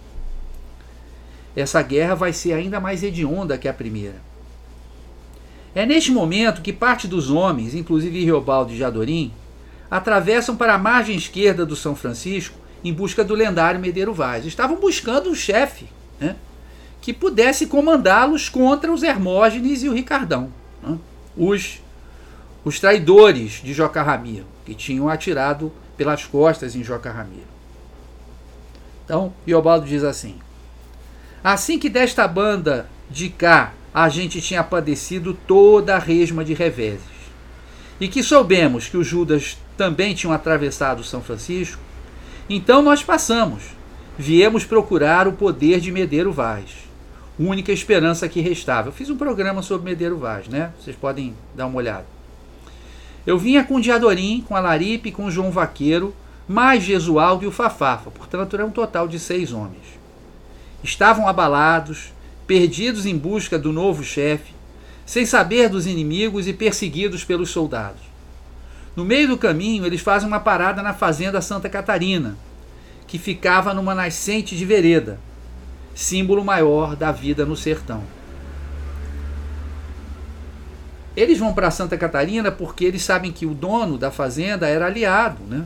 Essa 1.56 1.82
guerra 1.82 2.14
vai 2.14 2.34
ser 2.34 2.52
ainda 2.52 2.82
mais 2.82 3.04
hedionda 3.04 3.58
que 3.58 3.70
a 3.70 3.74
primeira. 3.74 4.22
É 5.74 5.86
neste 5.86 6.12
momento 6.12 6.62
que 6.62 6.74
parte 6.74 7.08
dos 7.08 7.30
homens, 7.32 7.74
inclusive 7.74 8.26
Riobaldo 8.26 8.74
e 8.74 8.78
Jadorim, 8.78 9.32
atravessam 9.90 10.56
para 10.56 10.76
a 10.76 10.78
margem 10.78 11.16
esquerda 11.16 11.66
do 11.66 11.76
São 11.76 11.96
Francisco 11.96 12.58
em 12.84 12.94
busca 12.94 13.24
do 13.24 13.36
lendário 13.36 13.80
Medeiro 13.80 14.14
Vaz. 14.14 14.46
Estavam 14.46 14.78
buscando 14.78 15.30
um 15.30 15.36
chefe. 15.36 15.88
Né? 16.20 16.36
que 17.02 17.14
pudesse 17.14 17.68
comandá-los 17.68 18.50
contra 18.50 18.92
os 18.92 19.04
Hermógenes 19.04 19.84
e 19.84 19.90
o 19.90 19.94
Ricardão, 19.94 20.52
né? 20.84 20.98
os, 21.36 21.82
os 22.64 22.80
traidores 22.80 23.62
de 23.64 23.74
Joca 23.74 24.04
Ramiro, 24.04 24.46
que 24.66 24.76
tinham 24.76 25.08
atirado 25.08 25.72
pelas 25.96 26.26
costas 26.26 26.76
em 26.76 26.84
Joca 26.84 27.12
Ramiro. 27.12 27.48
Então, 29.06 29.34
Iobaldo 29.48 29.88
diz 29.88 30.04
assim: 30.04 30.38
Assim 31.44 31.80
que 31.80 31.90
desta 31.90 32.28
banda 32.28 32.88
de 33.10 33.30
cá 33.30 33.74
a 33.94 34.08
gente 34.10 34.42
tinha 34.42 34.64
padecido 34.64 35.34
toda 35.34 35.96
a 35.96 36.00
resma 36.00 36.44
de 36.44 36.54
reveses, 36.54 37.02
e 38.00 38.08
que 38.08 38.22
soubemos 38.22 38.88
que 38.88 38.98
os 38.98 39.08
Judas 39.08 39.58
também 39.80 40.14
tinham 40.14 40.34
atravessado 40.34 41.04
São 41.04 41.22
Francisco, 41.22 41.82
então 42.50 42.82
nós 42.82 43.02
passamos, 43.02 43.64
viemos 44.18 44.66
procurar 44.66 45.26
o 45.26 45.34
poder 45.34 45.80
de 45.80 45.90
Medeiro 45.90 46.34
Vaz 46.34 46.90
única 47.40 47.72
esperança 47.72 48.28
que 48.28 48.42
restava. 48.42 48.90
Eu 48.90 48.92
fiz 48.92 49.10
um 49.10 49.16
programa 49.16 49.62
sobre 49.62 49.90
Medeiro 49.90 50.18
Vaz, 50.18 50.50
né? 50.50 50.74
Vocês 50.78 50.94
podem 50.94 51.34
dar 51.56 51.68
uma 51.68 51.78
olhada. 51.78 52.06
Eu 53.26 53.38
vinha 53.38 53.64
com 53.64 53.76
o 53.76 53.82
Diadorim, 53.82 54.44
com 54.46 54.58
a 54.58 54.60
Laripe, 54.60 55.10
com 55.10 55.26
o 55.26 55.32
João 55.32 55.50
Vaqueiro, 55.50 56.14
mais 56.46 56.84
Jesualdo 56.84 57.46
e 57.46 57.48
o 57.48 57.52
Fafafa, 57.52 58.12
portanto 58.12 58.56
era 58.56 58.66
um 58.66 58.72
total 58.72 59.08
de 59.08 59.18
seis 59.18 59.54
homens. 59.54 59.98
Estavam 60.84 61.30
abalados, 61.30 62.12
perdidos 62.46 63.06
em 63.06 63.18
busca 63.18 63.58
do 63.58 63.72
novo 63.72 64.04
chefe, 64.04 64.52
sem 65.06 65.26
saber 65.26 65.70
dos 65.70 65.88
inimigos 65.88 66.46
e 66.46 66.52
perseguidos 66.52 67.24
pelos 67.24 67.52
soldados. 67.52 68.09
No 69.00 69.06
meio 69.06 69.30
do 69.30 69.38
caminho, 69.38 69.86
eles 69.86 70.02
fazem 70.02 70.28
uma 70.28 70.42
parada 70.42 70.84
na 70.84 70.94
fazenda 70.94 71.40
Santa 71.40 71.70
Catarina, 71.70 72.36
que 73.08 73.18
ficava 73.18 73.74
numa 73.74 73.96
nascente 73.96 74.58
de 74.58 74.66
vereda, 74.66 75.18
símbolo 75.96 76.44
maior 76.44 76.98
da 76.98 77.10
vida 77.10 77.46
no 77.46 77.56
sertão. 77.56 78.04
Eles 81.16 81.40
vão 81.40 81.54
para 81.54 81.72
Santa 81.72 81.98
Catarina 81.98 82.52
porque 82.52 82.84
eles 82.84 83.02
sabem 83.02 83.32
que 83.32 83.46
o 83.46 83.54
dono 83.54 83.98
da 83.98 84.12
fazenda 84.12 84.68
era 84.68 84.88
aliado, 84.88 85.44
né? 85.48 85.66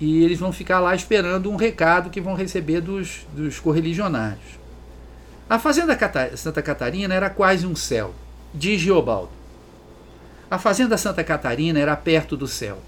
E 0.00 0.22
eles 0.22 0.38
vão 0.38 0.52
ficar 0.52 0.78
lá 0.78 0.94
esperando 0.94 1.50
um 1.50 1.56
recado 1.56 2.10
que 2.10 2.20
vão 2.20 2.34
receber 2.34 2.80
dos, 2.80 3.26
dos 3.32 3.58
correligionários. 3.58 4.60
A 5.50 5.58
fazenda 5.58 5.98
Santa 6.36 6.62
Catarina 6.62 7.12
era 7.12 7.28
quase 7.28 7.66
um 7.66 7.74
céu, 7.74 8.14
diz 8.54 8.80
Geobaldo. 8.80 9.43
A 10.54 10.58
fazenda 10.58 10.96
Santa 10.96 11.24
Catarina 11.24 11.80
era 11.80 11.96
perto 11.96 12.36
do 12.36 12.46
céu. 12.46 12.78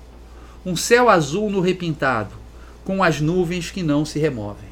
Um 0.64 0.76
céu 0.76 1.10
azul 1.10 1.50
no 1.50 1.60
repintado, 1.60 2.30
com 2.84 3.02
as 3.02 3.20
nuvens 3.20 3.72
que 3.72 3.82
não 3.82 4.04
se 4.04 4.20
removem. 4.20 4.68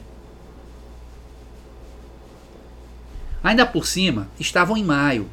Ainda 3.42 3.66
por 3.66 3.84
cima, 3.84 4.28
estavam 4.38 4.76
em 4.76 4.84
maio, 4.84 5.28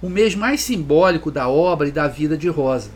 o 0.00 0.08
mês 0.08 0.36
mais 0.36 0.60
simbólico 0.60 1.28
da 1.28 1.48
obra 1.48 1.88
e 1.88 1.90
da 1.90 2.06
vida 2.06 2.38
de 2.38 2.48
Rosa, 2.48 2.92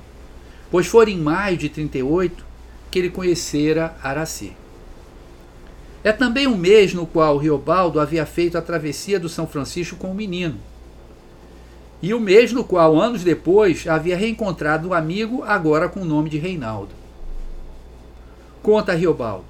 pois 0.70 0.87
foi 0.87 1.11
em 1.11 1.18
maio 1.18 1.56
de 1.56 1.68
38 1.68 2.44
que 2.92 2.99
ele 3.00 3.11
conhecera 3.11 3.97
Araci. 4.04 4.52
É 6.04 6.12
também 6.12 6.47
um 6.47 6.56
mês 6.56 6.94
no 6.94 7.09
qual 7.09 7.38
Riobaldo 7.38 7.99
havia 7.99 8.25
feito 8.25 8.56
a 8.56 8.62
travessia 8.62 9.18
do 9.18 9.28
São 9.28 9.49
Francisco 9.49 9.97
com 9.97 10.12
o 10.12 10.14
menino. 10.14 10.61
E 12.02 12.14
o 12.14 12.21
mês 12.21 12.52
no 12.52 12.64
qual, 12.64 12.99
anos 12.99 13.23
depois, 13.23 13.87
havia 13.87 14.16
reencontrado 14.16 14.88
um 14.88 14.95
amigo, 14.95 15.42
agora 15.45 15.88
com 15.88 16.00
o 16.00 16.04
nome 16.04 16.30
de 16.30 16.38
Reinaldo. 16.38 16.95
Conta 18.62 18.95
Riobaldo. 18.95 19.45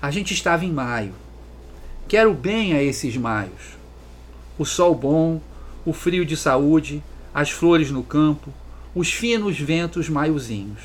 A 0.00 0.10
gente 0.10 0.32
estava 0.32 0.64
em 0.64 0.72
maio. 0.72 1.14
Quero 2.08 2.32
bem 2.32 2.72
a 2.74 2.82
esses 2.82 3.16
maios. 3.16 3.76
O 4.58 4.64
sol 4.64 4.94
bom, 4.94 5.40
o 5.84 5.92
frio 5.92 6.24
de 6.24 6.36
saúde, 6.36 7.02
as 7.34 7.50
flores 7.50 7.90
no 7.90 8.02
campo, 8.02 8.52
os 8.94 9.12
finos 9.12 9.58
ventos 9.58 10.08
maiozinhos. 10.08 10.80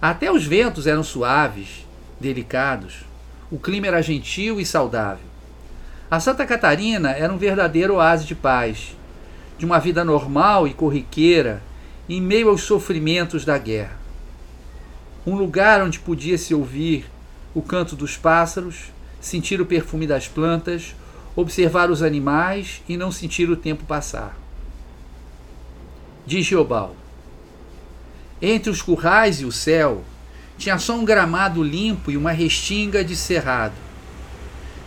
Até 0.00 0.32
os 0.32 0.44
ventos 0.44 0.86
eram 0.86 1.04
suaves, 1.04 1.86
delicados. 2.18 3.04
O 3.50 3.58
clima 3.58 3.86
era 3.86 4.02
gentil 4.02 4.60
e 4.60 4.66
saudável. 4.66 5.24
A 6.10 6.18
Santa 6.20 6.44
Catarina 6.44 7.12
era 7.12 7.32
um 7.32 7.38
verdadeiro 7.38 7.94
oásis 7.94 8.26
de 8.26 8.34
paz, 8.34 8.96
de 9.62 9.66
uma 9.66 9.78
vida 9.78 10.04
normal 10.04 10.66
e 10.66 10.74
corriqueira 10.74 11.62
em 12.08 12.20
meio 12.20 12.48
aos 12.48 12.62
sofrimentos 12.62 13.44
da 13.44 13.56
guerra. 13.56 13.96
Um 15.24 15.36
lugar 15.36 15.80
onde 15.80 16.00
podia 16.00 16.36
se 16.36 16.52
ouvir 16.52 17.08
o 17.54 17.62
canto 17.62 17.94
dos 17.94 18.16
pássaros 18.16 18.90
sentir 19.20 19.60
o 19.60 19.64
perfume 19.64 20.04
das 20.04 20.26
plantas, 20.26 20.96
observar 21.36 21.92
os 21.92 22.02
animais 22.02 22.82
e 22.88 22.96
não 22.96 23.12
sentir 23.12 23.48
o 23.50 23.56
tempo 23.56 23.84
passar. 23.84 24.36
Diz 26.26 26.44
Geobaldo. 26.44 26.96
Entre 28.42 28.68
os 28.68 28.82
currais 28.82 29.40
e 29.42 29.44
o 29.44 29.52
céu, 29.52 30.02
tinha 30.58 30.76
só 30.76 30.96
um 30.96 31.04
gramado 31.04 31.62
limpo 31.62 32.10
e 32.10 32.16
uma 32.16 32.32
restinga 32.32 33.04
de 33.04 33.14
cerrado, 33.14 33.76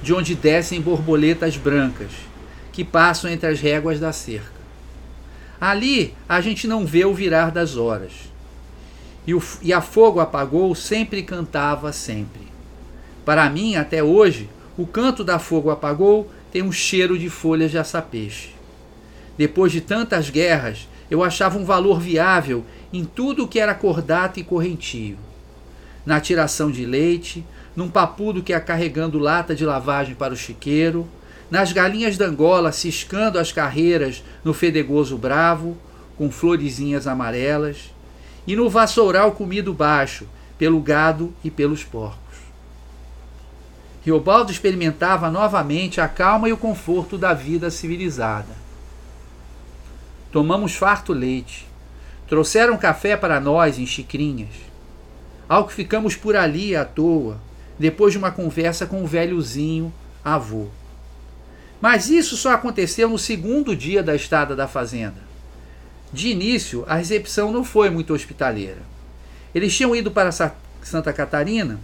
de 0.04 0.14
onde 0.14 0.36
descem 0.36 0.82
borboletas 0.82 1.56
brancas, 1.56 2.12
que 2.74 2.84
passam 2.84 3.32
entre 3.32 3.48
as 3.48 3.62
réguas 3.62 4.02
da 4.02 4.12
cerca. 4.12 4.55
Ali 5.66 6.14
a 6.30 6.42
gente 6.42 6.68
não 6.68 6.86
vê 6.86 7.06
o 7.06 7.14
virar 7.16 7.50
das 7.50 7.76
horas. 7.76 8.12
E, 9.26 9.34
o, 9.34 9.42
e 9.64 9.74
a 9.74 9.82
fogo 9.82 10.20
apagou 10.20 10.76
sempre 10.76 11.24
cantava 11.24 11.92
sempre. 11.92 12.44
Para 13.26 13.50
mim, 13.50 13.76
até 13.76 14.04
hoje, 14.04 14.48
o 14.78 14.86
canto 14.86 15.24
da 15.24 15.40
fogo 15.40 15.72
apagou 15.72 16.30
tem 16.52 16.62
um 16.62 16.72
cheiro 16.72 17.18
de 17.18 17.32
folhas 17.32 17.72
de 17.72 17.80
açapeixe. 17.80 18.50
Depois 19.36 19.72
de 19.72 19.82
tantas 19.82 20.30
guerras, 20.30 20.88
eu 21.10 21.24
achava 21.24 21.58
um 21.58 21.66
valor 21.66 22.00
viável 22.00 22.64
em 22.94 23.04
tudo 23.04 23.48
que 23.48 23.60
era 23.60 23.74
cordato 23.74 24.40
e 24.40 24.44
correntio. 24.44 25.18
Na 26.06 26.22
tiração 26.22 26.70
de 26.70 26.86
leite, 26.86 27.44
num 27.76 27.90
papudo 27.90 28.44
que 28.44 28.52
ia 28.52 28.60
carregando 28.60 29.18
lata 29.18 29.56
de 29.56 29.66
lavagem 29.66 30.14
para 30.14 30.32
o 30.32 30.38
chiqueiro, 30.38 31.08
nas 31.50 31.72
galinhas 31.72 32.18
da 32.18 32.26
Angola 32.26 32.72
ciscando 32.72 33.38
as 33.38 33.52
carreiras 33.52 34.24
no 34.44 34.54
fedegoso 34.54 35.18
bravo, 35.18 35.78
com 36.18 36.32
florezinhas 36.32 37.08
amarelas, 37.08 37.94
e 38.48 38.56
no 38.56 38.70
vassoural 38.70 39.32
comido 39.34 39.74
baixo, 39.74 40.28
pelo 40.58 40.80
gado 40.80 41.34
e 41.44 41.52
pelos 41.52 41.84
porcos. 41.84 42.20
Riobaldo 44.04 44.52
experimentava 44.52 45.32
novamente 45.32 46.00
a 46.00 46.08
calma 46.08 46.48
e 46.48 46.54
o 46.54 46.58
conforto 46.58 47.18
da 47.18 47.34
vida 47.34 47.72
civilizada. 47.72 48.54
Tomamos 50.32 50.76
farto 50.76 51.12
leite. 51.12 51.68
Trouxeram 52.28 52.78
café 52.78 53.18
para 53.18 53.40
nós 53.40 53.80
em 53.80 53.86
xicrinhas. 53.86 54.54
ao 55.48 55.68
que 55.68 55.74
ficamos 55.74 56.16
por 56.16 56.36
ali 56.36 56.76
à 56.76 56.84
toa, 56.84 57.40
depois 57.78 58.12
de 58.12 58.18
uma 58.18 58.32
conversa 58.32 58.86
com 58.86 59.04
o 59.04 59.08
velhozinho 59.08 59.94
avô. 60.24 60.68
Mas 61.86 62.10
isso 62.10 62.36
só 62.36 62.54
aconteceu 62.54 63.08
no 63.08 63.20
segundo 63.20 63.76
dia 63.76 64.02
da 64.02 64.16
estada 64.16 64.56
da 64.56 64.68
fazenda. 64.68 65.22
De 66.12 66.30
início, 66.30 66.84
a 66.88 66.96
recepção 66.96 67.52
não 67.52 67.64
foi 67.64 67.92
muito 67.92 68.12
hospitaleira. 68.12 68.82
Eles 69.54 69.78
tinham 69.78 69.96
ido 69.96 70.10
para 70.10 70.32
Santa 70.32 71.14
Catarina 71.14 71.80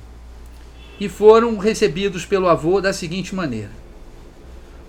e 0.99 1.07
foram 1.07 1.55
recebidos 1.59 2.25
pelo 2.25 2.49
avô 2.49 2.81
da 2.81 2.91
seguinte 2.91 3.35
maneira: 3.35 3.69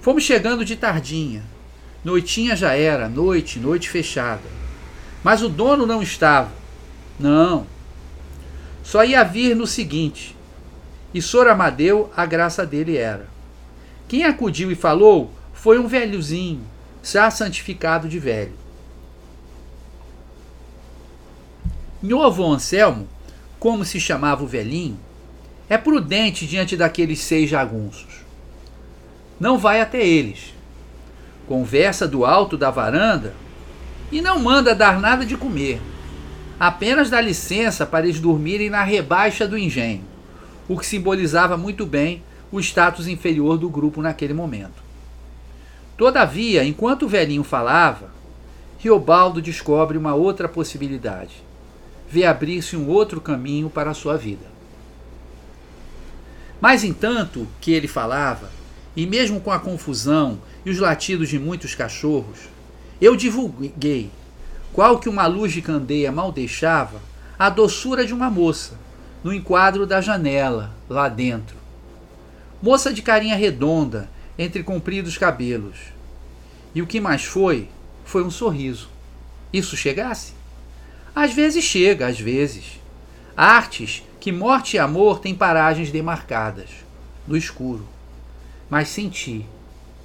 Fomos 0.00 0.22
chegando 0.22 0.64
de 0.64 0.76
tardinha. 0.76 1.44
Noitinha 2.02 2.56
já 2.56 2.72
era, 2.72 3.06
noite, 3.06 3.58
noite 3.58 3.90
fechada. 3.90 4.48
Mas 5.22 5.42
o 5.42 5.48
dono 5.50 5.84
não 5.84 6.02
estava. 6.02 6.50
Não. 7.20 7.66
Só 8.82 9.04
ia 9.04 9.22
vir 9.24 9.54
no 9.54 9.66
seguinte. 9.66 10.34
E 11.12 11.20
Sor 11.20 11.48
Amadeu, 11.48 12.10
a 12.16 12.24
graça 12.24 12.64
dele 12.64 12.96
era. 12.96 13.31
Quem 14.12 14.24
acudiu 14.24 14.70
e 14.70 14.74
falou 14.74 15.30
foi 15.54 15.78
um 15.78 15.86
velhozinho, 15.86 16.60
já 17.02 17.30
santificado 17.30 18.10
de 18.10 18.18
velho. 18.18 18.52
Meu 22.02 22.22
avô 22.22 22.44
Anselmo, 22.52 23.08
como 23.58 23.86
se 23.86 23.98
chamava 23.98 24.44
o 24.44 24.46
velhinho, 24.46 25.00
é 25.66 25.78
prudente 25.78 26.46
diante 26.46 26.76
daqueles 26.76 27.20
seis 27.20 27.48
jagunços. 27.48 28.20
Não 29.40 29.56
vai 29.56 29.80
até 29.80 30.06
eles. 30.06 30.52
Conversa 31.48 32.06
do 32.06 32.26
alto 32.26 32.58
da 32.58 32.70
varanda 32.70 33.32
e 34.10 34.20
não 34.20 34.38
manda 34.38 34.74
dar 34.74 35.00
nada 35.00 35.24
de 35.24 35.38
comer. 35.38 35.80
Apenas 36.60 37.08
dá 37.08 37.18
licença 37.18 37.86
para 37.86 38.04
eles 38.04 38.20
dormirem 38.20 38.68
na 38.68 38.82
rebaixa 38.82 39.48
do 39.48 39.56
engenho, 39.56 40.04
o 40.68 40.78
que 40.78 40.84
simbolizava 40.84 41.56
muito 41.56 41.86
bem 41.86 42.22
o 42.52 42.60
status 42.60 43.08
inferior 43.08 43.56
do 43.56 43.68
grupo 43.68 44.02
naquele 44.02 44.34
momento. 44.34 44.82
Todavia, 45.96 46.62
enquanto 46.64 47.04
o 47.04 47.08
velhinho 47.08 47.42
falava, 47.42 48.12
Riobaldo 48.78 49.40
descobre 49.40 49.96
uma 49.96 50.14
outra 50.14 50.48
possibilidade. 50.48 51.42
Vê 52.08 52.26
abrir-se 52.26 52.76
um 52.76 52.88
outro 52.88 53.20
caminho 53.20 53.70
para 53.70 53.90
a 53.90 53.94
sua 53.94 54.18
vida. 54.18 54.44
Mas 56.60 56.84
entanto 56.84 57.48
que 57.60 57.72
ele 57.72 57.88
falava, 57.88 58.50
e 58.94 59.06
mesmo 59.06 59.40
com 59.40 59.50
a 59.50 59.58
confusão 59.58 60.38
e 60.64 60.70
os 60.70 60.78
latidos 60.78 61.28
de 61.28 61.38
muitos 61.38 61.74
cachorros, 61.74 62.40
eu 63.00 63.16
divulguei, 63.16 64.10
qual 64.72 64.98
que 64.98 65.08
uma 65.08 65.26
luz 65.26 65.52
de 65.52 65.62
candeia 65.62 66.12
mal 66.12 66.30
deixava, 66.30 67.00
a 67.38 67.48
doçura 67.48 68.04
de 68.04 68.12
uma 68.12 68.30
moça, 68.30 68.78
no 69.24 69.32
enquadro 69.32 69.86
da 69.86 70.00
janela, 70.00 70.70
lá 70.88 71.08
dentro, 71.08 71.61
moça 72.62 72.94
de 72.94 73.02
carinha 73.02 73.34
redonda, 73.34 74.08
entre 74.38 74.62
compridos 74.62 75.18
cabelos. 75.18 75.76
E 76.72 76.80
o 76.80 76.86
que 76.86 77.00
mais 77.00 77.24
foi, 77.24 77.68
foi 78.04 78.22
um 78.22 78.30
sorriso. 78.30 78.88
Isso 79.52 79.76
chegasse? 79.76 80.32
Às 81.14 81.34
vezes 81.34 81.64
chega, 81.64 82.06
às 82.06 82.18
vezes. 82.18 82.80
Artes 83.36 84.04
que 84.20 84.30
morte 84.30 84.76
e 84.76 84.78
amor 84.78 85.18
têm 85.18 85.34
paragens 85.34 85.90
demarcadas, 85.90 86.70
no 87.26 87.36
escuro. 87.36 87.86
Mas 88.70 88.88
senti, 88.88 89.44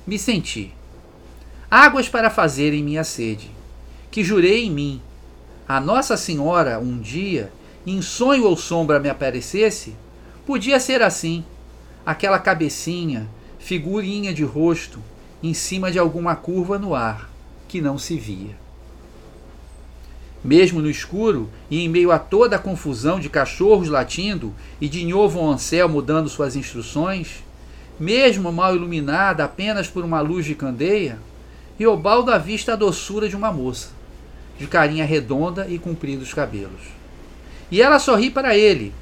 me 0.05 0.17
senti. 0.17 0.73
Águas 1.69 2.09
para 2.09 2.29
fazerem 2.29 2.83
minha 2.83 3.03
sede, 3.03 3.51
que 4.09 4.23
jurei 4.23 4.65
em 4.65 4.71
mim. 4.71 5.01
A 5.67 5.79
Nossa 5.79 6.17
Senhora, 6.17 6.79
um 6.79 6.97
dia, 6.97 7.51
em 7.85 8.01
sonho 8.01 8.45
ou 8.45 8.57
sombra 8.57 8.99
me 8.99 9.09
aparecesse, 9.09 9.95
podia 10.45 10.79
ser 10.79 11.01
assim 11.01 11.45
aquela 12.07 12.39
cabecinha, 12.39 13.27
figurinha 13.59 14.33
de 14.33 14.41
rosto, 14.41 14.97
em 15.43 15.53
cima 15.53 15.91
de 15.91 15.99
alguma 15.99 16.37
curva 16.37 16.79
no 16.79 16.95
ar, 16.95 17.29
que 17.67 17.81
não 17.81 17.97
se 17.97 18.17
via. 18.17 18.55
Mesmo 20.41 20.81
no 20.81 20.89
escuro 20.89 21.49
e 21.69 21.83
em 21.83 21.89
meio 21.89 22.09
a 22.13 22.17
toda 22.17 22.55
a 22.55 22.59
confusão 22.59 23.19
de 23.19 23.27
cachorros 23.27 23.89
latindo 23.89 24.53
e 24.79 24.87
de 24.87 25.05
novo 25.05 25.45
Anselmo 25.45 26.01
dando 26.01 26.29
suas 26.29 26.55
instruções, 26.55 27.43
mesmo 27.99 28.53
mal 28.53 28.73
iluminada 28.73 29.43
apenas 29.43 29.89
por 29.89 30.05
uma 30.05 30.21
luz 30.21 30.45
de 30.45 30.55
candeia, 30.55 31.19
Riobaldo 31.77 32.31
avista 32.31 32.71
a 32.71 32.77
doçura 32.77 33.27
de 33.27 33.35
uma 33.35 33.51
moça, 33.51 33.89
de 34.57 34.65
carinha 34.65 35.03
redonda 35.03 35.67
e 35.67 35.77
compridos 35.77 36.33
cabelos. 36.33 36.83
E 37.69 37.81
ela 37.81 37.99
sorri 37.99 38.29
para 38.29 38.55
ele, 38.55 38.93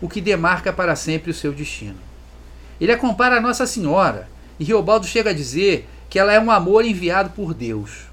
o 0.00 0.08
que 0.08 0.20
demarca 0.20 0.72
para 0.72 0.94
sempre 0.94 1.32
o 1.32 1.34
seu 1.34 1.52
destino. 1.52 2.11
Ele 2.82 2.90
a 2.90 2.98
compara 2.98 3.36
a 3.36 3.40
Nossa 3.40 3.64
Senhora, 3.64 4.28
e 4.58 4.64
Riobaldo 4.64 5.06
chega 5.06 5.30
a 5.30 5.32
dizer 5.32 5.88
que 6.10 6.18
ela 6.18 6.32
é 6.32 6.40
um 6.40 6.50
amor 6.50 6.84
enviado 6.84 7.30
por 7.30 7.54
Deus. 7.54 8.06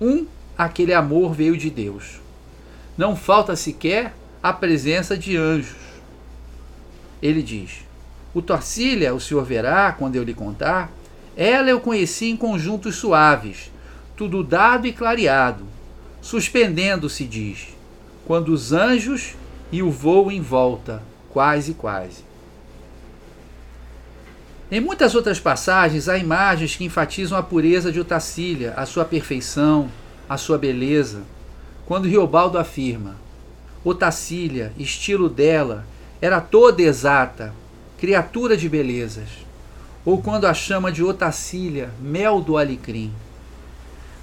Um, 0.00 0.24
aquele 0.56 0.94
amor 0.94 1.34
veio 1.34 1.54
de 1.54 1.68
Deus. 1.68 2.18
Não 2.96 3.14
falta 3.14 3.54
sequer 3.54 4.14
a 4.42 4.54
presença 4.54 5.18
de 5.18 5.36
anjos. 5.36 5.76
Ele 7.20 7.42
diz: 7.42 7.84
O 8.32 8.40
Torcília, 8.40 9.14
o 9.14 9.20
senhor 9.20 9.44
verá 9.44 9.92
quando 9.92 10.16
eu 10.16 10.24
lhe 10.24 10.32
contar, 10.32 10.90
ela 11.36 11.68
eu 11.68 11.78
conheci 11.78 12.30
em 12.30 12.38
conjuntos 12.38 12.96
suaves, 12.96 13.70
tudo 14.16 14.42
dado 14.42 14.86
e 14.86 14.94
clareado, 14.94 15.66
suspendendo-se, 16.22 17.24
diz, 17.24 17.68
quando 18.26 18.48
os 18.48 18.72
anjos 18.72 19.34
e 19.70 19.82
o 19.82 19.90
voo 19.90 20.32
em 20.32 20.40
volta, 20.40 21.02
quase 21.28 21.74
quase. 21.74 22.25
Em 24.68 24.80
muitas 24.80 25.14
outras 25.14 25.38
passagens 25.38 26.08
há 26.08 26.18
imagens 26.18 26.74
que 26.74 26.84
enfatizam 26.84 27.38
a 27.38 27.42
pureza 27.42 27.92
de 27.92 28.00
Otacília, 28.00 28.74
a 28.76 28.84
sua 28.84 29.04
perfeição, 29.04 29.88
a 30.28 30.36
sua 30.36 30.58
beleza. 30.58 31.22
Quando 31.86 32.08
Riobaldo 32.08 32.58
afirma: 32.58 33.14
Otacília, 33.84 34.72
estilo 34.76 35.28
dela, 35.28 35.86
era 36.20 36.40
toda 36.40 36.82
exata, 36.82 37.54
criatura 37.96 38.56
de 38.56 38.68
belezas. 38.68 39.28
Ou 40.04 40.20
quando 40.20 40.46
a 40.46 40.54
chama 40.54 40.90
de 40.90 41.02
Otacília, 41.02 41.90
mel 42.00 42.40
do 42.40 42.58
alecrim. 42.58 43.12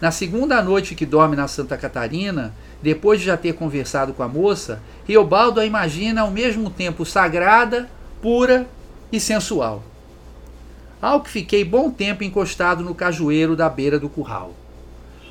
Na 0.01 0.11
segunda 0.11 0.61
noite 0.61 0.93
que 0.93 1.05
dorme 1.05 1.37
na 1.37 1.47
Santa 1.47 1.77
Catarina, 1.77 2.53
depois 2.81 3.21
de 3.21 3.27
já 3.27 3.37
ter 3.37 3.53
conversado 3.53 4.13
com 4.13 4.23
a 4.23 4.27
moça, 4.27 4.81
Riobaldo 5.07 5.61
a 5.61 5.65
imagina 5.65 6.19
ao 6.19 6.31
mesmo 6.31 6.69
tempo 6.69 7.05
sagrada, 7.05 7.89
pura 8.21 8.67
e 9.09 9.21
sensual 9.21 9.81
ao 11.03 11.19
que 11.19 11.29
fiquei 11.29 11.65
bom 11.65 11.91
tempo 11.91 12.23
encostado 12.23 12.81
no 12.81 12.95
cajueiro 12.95 13.57
da 13.57 13.67
beira 13.67 13.99
do 13.99 14.07
curral. 14.07 14.53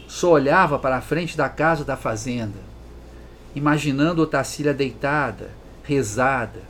Só 0.06 0.32
olhava 0.32 0.78
para 0.78 0.98
a 0.98 1.00
frente 1.00 1.34
da 1.34 1.48
casa 1.48 1.82
da 1.82 1.96
fazenda, 1.96 2.58
imaginando 3.54 4.20
Otacília 4.20 4.74
deitada, 4.74 5.48
rezada, 5.82 6.60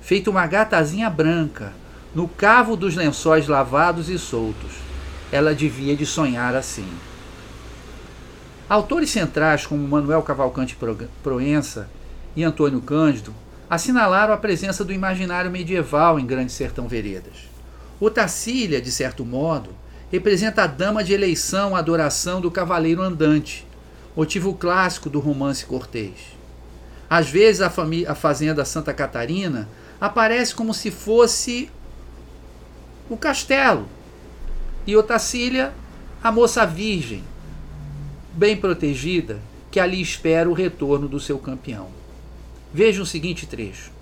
feita 0.00 0.30
uma 0.30 0.46
gatazinha 0.46 1.10
branca, 1.10 1.72
no 2.14 2.28
cavo 2.28 2.76
dos 2.76 2.94
lençóis 2.94 3.48
lavados 3.48 4.08
e 4.08 4.16
soltos. 4.16 4.74
Ela 5.32 5.56
devia 5.56 5.96
de 5.96 6.06
sonhar 6.06 6.54
assim. 6.54 6.86
Autores 8.68 9.10
centrais 9.10 9.66
como 9.66 9.88
Manuel 9.88 10.22
Cavalcante 10.22 10.78
Proença 11.20 11.90
e 12.36 12.44
Antônio 12.44 12.80
Cândido 12.80 13.34
assinalaram 13.68 14.32
a 14.32 14.36
presença 14.36 14.84
do 14.84 14.92
imaginário 14.92 15.50
medieval 15.50 16.20
em 16.20 16.24
Grande 16.24 16.52
Sertão 16.52 16.86
Veredas. 16.86 17.51
O 18.02 18.10
Tacília, 18.10 18.82
de 18.82 18.90
certo 18.90 19.24
modo, 19.24 19.70
representa 20.10 20.64
a 20.64 20.66
dama 20.66 21.04
de 21.04 21.12
eleição, 21.12 21.76
a 21.76 21.78
adoração 21.78 22.40
do 22.40 22.50
cavaleiro 22.50 23.00
andante, 23.00 23.64
motivo 24.16 24.54
clássico 24.54 25.08
do 25.08 25.20
romance 25.20 25.64
cortês. 25.64 26.14
Às 27.08 27.30
vezes 27.30 27.62
a, 27.62 27.72
a 28.08 28.14
fazenda 28.16 28.64
Santa 28.64 28.92
Catarina 28.92 29.68
aparece 30.00 30.52
como 30.52 30.74
se 30.74 30.90
fosse 30.90 31.70
o 33.08 33.16
castelo, 33.16 33.86
e 34.84 34.96
Otacília, 34.96 35.72
a 36.20 36.32
moça 36.32 36.66
virgem, 36.66 37.22
bem 38.32 38.56
protegida, 38.56 39.38
que 39.70 39.78
ali 39.78 40.02
espera 40.02 40.50
o 40.50 40.54
retorno 40.54 41.06
do 41.06 41.20
seu 41.20 41.38
campeão. 41.38 41.86
Veja 42.74 43.00
o 43.00 43.06
seguinte 43.06 43.46
trecho. 43.46 43.92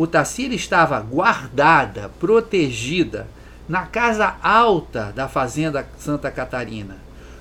O 0.00 0.06
Tassila 0.06 0.54
estava 0.54 0.98
guardada, 0.98 2.10
protegida, 2.18 3.28
na 3.68 3.84
casa 3.84 4.34
alta 4.42 5.12
da 5.14 5.28
fazenda 5.28 5.86
Santa 5.98 6.30
Catarina, 6.30 6.96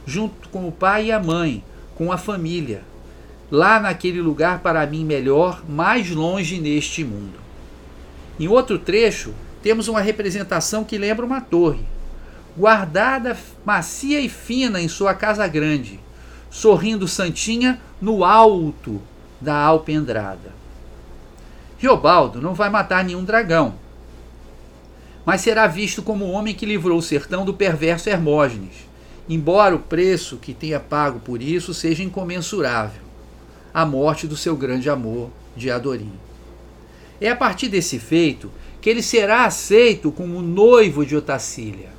junto 0.06 0.50
com 0.50 0.68
o 0.68 0.72
pai 0.74 1.06
e 1.06 1.12
a 1.14 1.24
mãe, 1.24 1.64
com 1.96 2.12
a 2.12 2.18
família, 2.18 2.82
lá 3.50 3.80
naquele 3.80 4.20
lugar 4.20 4.60
para 4.60 4.86
mim 4.86 5.06
melhor, 5.06 5.64
mais 5.70 6.12
longe 6.12 6.60
neste 6.60 7.02
mundo. 7.02 7.40
Em 8.38 8.50
outro 8.50 8.78
trecho, 8.78 9.34
temos 9.64 9.88
uma 9.88 10.02
representação 10.02 10.84
que 10.84 10.98
lembra 10.98 11.26
uma 11.26 11.40
torre, 11.40 11.86
guardada 12.58 13.38
macia 13.64 14.20
e 14.20 14.28
fina 14.28 14.82
em 14.82 14.90
sua 14.90 15.14
casa 15.14 15.48
grande, 15.48 15.98
sorrindo 16.52 17.08
santinha 17.08 17.80
no 18.02 18.26
alto 18.26 19.02
da 19.40 19.56
alpendrada. 19.56 20.59
Riobaldo 21.80 22.42
não 22.42 22.54
vai 22.54 22.70
matar 22.70 23.06
nenhum 23.06 23.24
dragão, 23.24 23.76
mas 25.26 25.42
será 25.42 25.66
visto 25.66 26.04
como 26.04 26.26
o 26.26 26.32
homem 26.32 26.54
que 26.54 26.66
livrou 26.66 26.98
o 26.98 27.02
sertão 27.02 27.46
do 27.46 27.54
perverso 27.54 28.10
Hermógenes, 28.10 28.88
embora 29.30 29.76
o 29.76 29.80
preço 29.80 30.38
que 30.38 30.54
tenha 30.54 30.80
pago 30.80 31.20
por 31.22 31.42
isso 31.42 31.74
seja 31.74 32.04
incomensurável 32.04 33.02
a 33.74 33.86
morte 33.86 34.28
do 34.28 34.36
seu 34.36 34.58
grande 34.58 34.90
amor 34.90 35.30
de 35.56 35.72
Adorim. 35.72 36.12
É 37.22 37.30
a 37.30 37.36
partir 37.36 37.70
desse 37.70 37.98
feito 37.98 38.52
que 38.82 38.90
ele 38.90 39.02
será 39.02 39.46
aceito 39.46 40.12
como 40.12 40.42
noivo 40.42 41.06
de 41.06 41.16
Otacília, 41.16 41.90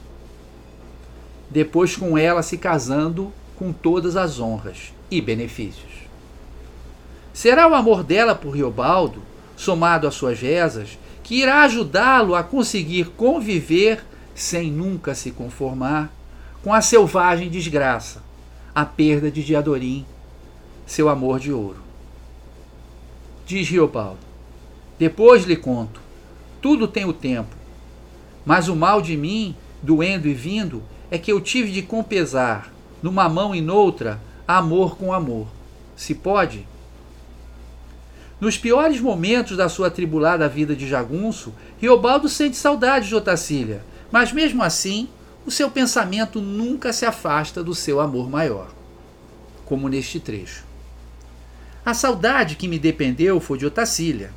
depois 1.48 1.96
com 1.96 2.18
ela 2.18 2.42
se 2.42 2.58
casando 2.58 3.32
com 3.56 3.72
todas 3.72 4.16
as 4.16 4.40
honras 4.40 4.92
e 5.10 5.20
benefícios. 5.20 5.90
Será 7.32 7.66
o 7.68 7.74
amor 7.74 8.02
dela 8.02 8.34
por 8.34 8.50
Riobaldo, 8.50 9.22
somado 9.60 10.06
às 10.06 10.14
suas 10.14 10.40
rezas, 10.40 10.98
que 11.22 11.34
irá 11.34 11.64
ajudá-lo 11.64 12.34
a 12.34 12.42
conseguir 12.42 13.10
conviver 13.10 14.02
sem 14.34 14.72
nunca 14.72 15.14
se 15.14 15.30
conformar 15.30 16.10
com 16.62 16.72
a 16.72 16.80
selvagem 16.80 17.50
desgraça, 17.50 18.22
a 18.74 18.86
perda 18.86 19.30
de 19.30 19.44
Diadorim, 19.44 20.06
seu 20.86 21.10
amor 21.10 21.38
de 21.38 21.52
ouro. 21.52 21.76
Diz 23.44 23.68
Riobaldo: 23.68 24.20
Depois 24.98 25.44
lhe 25.44 25.56
conto, 25.56 26.00
tudo 26.62 26.88
tem 26.88 27.04
o 27.04 27.12
tempo, 27.12 27.54
mas 28.46 28.66
o 28.66 28.74
mal 28.74 29.02
de 29.02 29.14
mim, 29.14 29.54
doendo 29.82 30.26
e 30.26 30.32
vindo, 30.32 30.82
é 31.10 31.18
que 31.18 31.30
eu 31.30 31.38
tive 31.38 31.70
de 31.70 31.82
compesar, 31.82 32.72
numa 33.02 33.28
mão 33.28 33.54
e 33.54 33.60
noutra, 33.60 34.18
amor 34.48 34.96
com 34.96 35.12
amor. 35.12 35.48
Se 35.94 36.14
pode? 36.14 36.66
Nos 38.40 38.56
piores 38.56 39.00
momentos 39.00 39.56
da 39.56 39.68
sua 39.68 39.88
atribulada 39.88 40.48
vida 40.48 40.74
de 40.74 40.88
jagunço, 40.88 41.52
Riobaldo 41.78 42.28
sente 42.28 42.56
saudade 42.56 43.08
de 43.08 43.14
Otacília, 43.14 43.84
mas 44.10 44.32
mesmo 44.32 44.62
assim, 44.62 45.08
o 45.44 45.50
seu 45.50 45.70
pensamento 45.70 46.40
nunca 46.40 46.92
se 46.92 47.04
afasta 47.04 47.62
do 47.62 47.74
seu 47.74 48.00
amor 48.00 48.30
maior, 48.30 48.70
como 49.66 49.88
neste 49.90 50.18
trecho. 50.18 50.64
A 51.84 51.92
saudade 51.92 52.56
que 52.56 52.66
me 52.66 52.78
dependeu 52.78 53.40
foi 53.40 53.58
de 53.58 53.66
Otacília, 53.66 54.32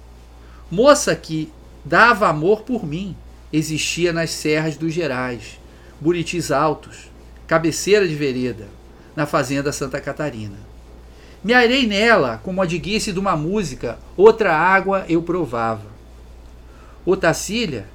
moça 0.70 1.16
que 1.16 1.52
dava 1.86 2.28
amor 2.28 2.63
por 2.63 2.86
mim, 2.86 3.16
existia 3.54 4.12
nas 4.12 4.32
serras 4.32 4.76
dos 4.76 4.94
Gerais, 4.94 5.60
Buritis 6.02 6.52
Altos, 6.52 7.10
cabeceira 7.48 8.06
de 8.06 8.16
vereda, 8.16 8.68
na 9.16 9.26
fazenda 9.26 9.72
Santa 9.72 10.02
Catarina. 10.02 10.72
Me 11.43 11.53
airei 11.53 11.86
nela 11.86 12.39
como 12.41 12.62
a 12.62 12.65
diguice 12.65 13.12
de 13.12 13.19
uma 13.19 13.36
música, 13.36 13.99
outra 14.15 14.56
água 14.56 15.06
eu 15.10 15.21
provava. 15.21 15.91
Otacília, 17.06 17.86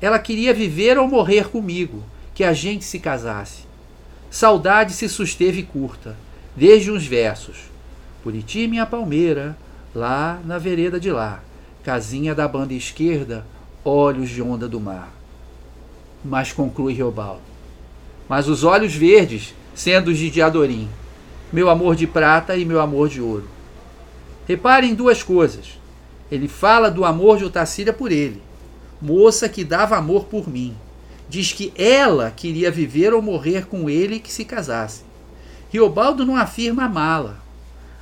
ela 0.00 0.18
queria 0.18 0.54
viver 0.54 0.96
ou 0.96 1.06
morrer 1.06 1.48
comigo, 1.48 2.02
que 2.34 2.42
a 2.42 2.52
gente 2.54 2.84
se 2.84 2.98
casasse. 2.98 3.64
Saudade 4.30 4.92
se 4.92 5.08
susteve 5.08 5.62
curta, 5.62 6.16
desde 6.56 6.90
uns 6.90 7.06
versos. 7.06 7.64
Buriti 8.24 8.66
minha 8.66 8.86
palmeira, 8.86 9.56
lá 9.94 10.40
na 10.44 10.56
vereda 10.56 10.98
de 10.98 11.10
lá, 11.10 11.42
casinha 11.84 12.34
da 12.34 12.48
banda 12.48 12.72
esquerda, 12.72 13.46
olhos 13.84 14.30
de 14.30 14.40
onda 14.40 14.66
do 14.66 14.80
mar. 14.80 15.12
Mas 16.24 16.52
conclui 16.52 16.94
Riobaldo. 16.94 17.42
Mas 18.26 18.48
os 18.48 18.64
olhos 18.64 18.94
verdes, 18.94 19.54
sendo 19.74 20.08
os 20.10 20.16
de 20.16 20.30
Diadorim, 20.30 20.88
meu 21.54 21.70
amor 21.70 21.94
de 21.94 22.04
prata 22.04 22.56
e 22.56 22.64
meu 22.64 22.80
amor 22.80 23.08
de 23.08 23.20
ouro. 23.20 23.48
Reparem 24.44 24.92
duas 24.92 25.22
coisas. 25.22 25.78
Ele 26.28 26.48
fala 26.48 26.90
do 26.90 27.04
amor 27.04 27.38
de 27.38 27.44
Otacília 27.44 27.92
por 27.92 28.10
ele, 28.10 28.42
moça 29.00 29.48
que 29.48 29.62
dava 29.62 29.96
amor 29.96 30.24
por 30.24 30.48
mim. 30.48 30.76
Diz 31.28 31.52
que 31.52 31.72
ela 31.76 32.32
queria 32.32 32.72
viver 32.72 33.14
ou 33.14 33.22
morrer 33.22 33.66
com 33.66 33.88
ele 33.88 34.18
que 34.18 34.32
se 34.32 34.44
casasse. 34.44 35.04
Riobaldo 35.70 36.26
não 36.26 36.36
afirma 36.36 36.86
amá-la. 36.86 37.36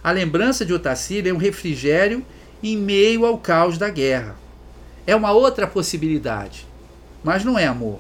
A 0.03 0.11
lembrança 0.11 0.65
de 0.65 0.73
Otacília 0.73 1.31
é 1.31 1.35
um 1.35 1.37
refrigério 1.37 2.25
em 2.63 2.75
meio 2.75 3.27
ao 3.27 3.37
caos 3.37 3.77
da 3.77 3.91
guerra. 3.91 4.35
É 5.07 5.15
uma 5.15 5.31
outra 5.31 5.67
possibilidade, 5.67 6.67
mas 7.23 7.45
não 7.45 7.59
é 7.59 7.67
amor. 7.67 7.99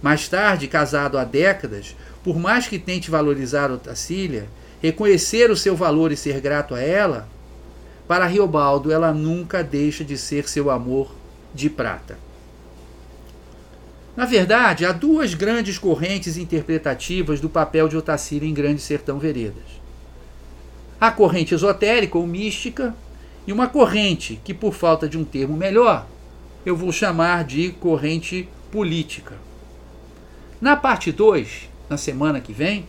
Mais 0.00 0.28
tarde, 0.28 0.66
casado 0.66 1.18
há 1.18 1.24
décadas, 1.24 1.94
por 2.24 2.38
mais 2.38 2.66
que 2.66 2.78
tente 2.78 3.10
valorizar 3.10 3.70
Otacília, 3.70 4.48
reconhecer 4.82 5.50
o 5.50 5.56
seu 5.56 5.76
valor 5.76 6.10
e 6.10 6.16
ser 6.16 6.40
grato 6.40 6.74
a 6.74 6.80
ela, 6.80 7.28
para 8.08 8.26
Riobaldo 8.26 8.90
ela 8.90 9.12
nunca 9.12 9.62
deixa 9.62 10.04
de 10.04 10.18
ser 10.18 10.48
seu 10.48 10.70
amor 10.70 11.14
de 11.54 11.70
prata. 11.70 12.18
Na 14.16 14.26
verdade, 14.26 14.84
há 14.84 14.92
duas 14.92 15.32
grandes 15.32 15.78
correntes 15.78 16.36
interpretativas 16.36 17.40
do 17.40 17.48
papel 17.48 17.88
de 17.88 17.96
Otacília 17.96 18.48
em 18.48 18.52
Grande 18.52 18.82
Sertão 18.82 19.18
Veredas. 19.18 19.80
A 21.00 21.10
corrente 21.10 21.54
esotérica 21.54 22.18
ou 22.18 22.26
mística 22.26 22.94
e 23.46 23.52
uma 23.52 23.68
corrente 23.68 24.38
que, 24.44 24.52
por 24.52 24.74
falta 24.74 25.08
de 25.08 25.16
um 25.16 25.24
termo 25.24 25.56
melhor, 25.56 26.06
eu 26.66 26.76
vou 26.76 26.92
chamar 26.92 27.44
de 27.44 27.70
corrente 27.70 28.48
política. 28.70 29.36
Na 30.60 30.76
parte 30.76 31.10
2, 31.10 31.70
na 31.88 31.96
semana 31.96 32.40
que 32.40 32.52
vem, 32.52 32.86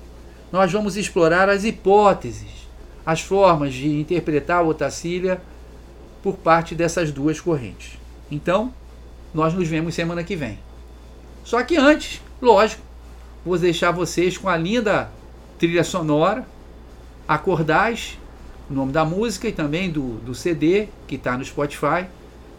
nós 0.53 0.71
vamos 0.71 0.95
explorar 0.97 1.49
as 1.49 1.63
hipóteses, 1.63 2.67
as 3.03 3.21
formas 3.21 3.73
de 3.73 3.89
interpretar 3.99 4.59
a 4.59 4.61
Otacília 4.61 5.41
por 6.21 6.35
parte 6.35 6.75
dessas 6.75 7.11
duas 7.11 7.41
correntes. 7.41 7.97
Então, 8.29 8.71
nós 9.33 9.51
nos 9.55 9.67
vemos 9.67 9.95
semana 9.95 10.23
que 10.23 10.35
vem. 10.35 10.59
Só 11.43 11.63
que 11.63 11.75
antes, 11.75 12.21
lógico, 12.39 12.83
vou 13.43 13.57
deixar 13.57 13.89
vocês 13.89 14.37
com 14.37 14.47
a 14.47 14.55
linda 14.55 15.09
trilha 15.57 15.83
sonora, 15.83 16.45
Acordais, 17.27 18.19
o 18.69 18.73
nome 18.75 18.91
da 18.91 19.03
música 19.03 19.47
e 19.47 19.51
também 19.51 19.89
do, 19.89 20.17
do 20.19 20.35
CD 20.35 20.87
que 21.07 21.15
está 21.15 21.35
no 21.35 21.43
Spotify, 21.43 22.05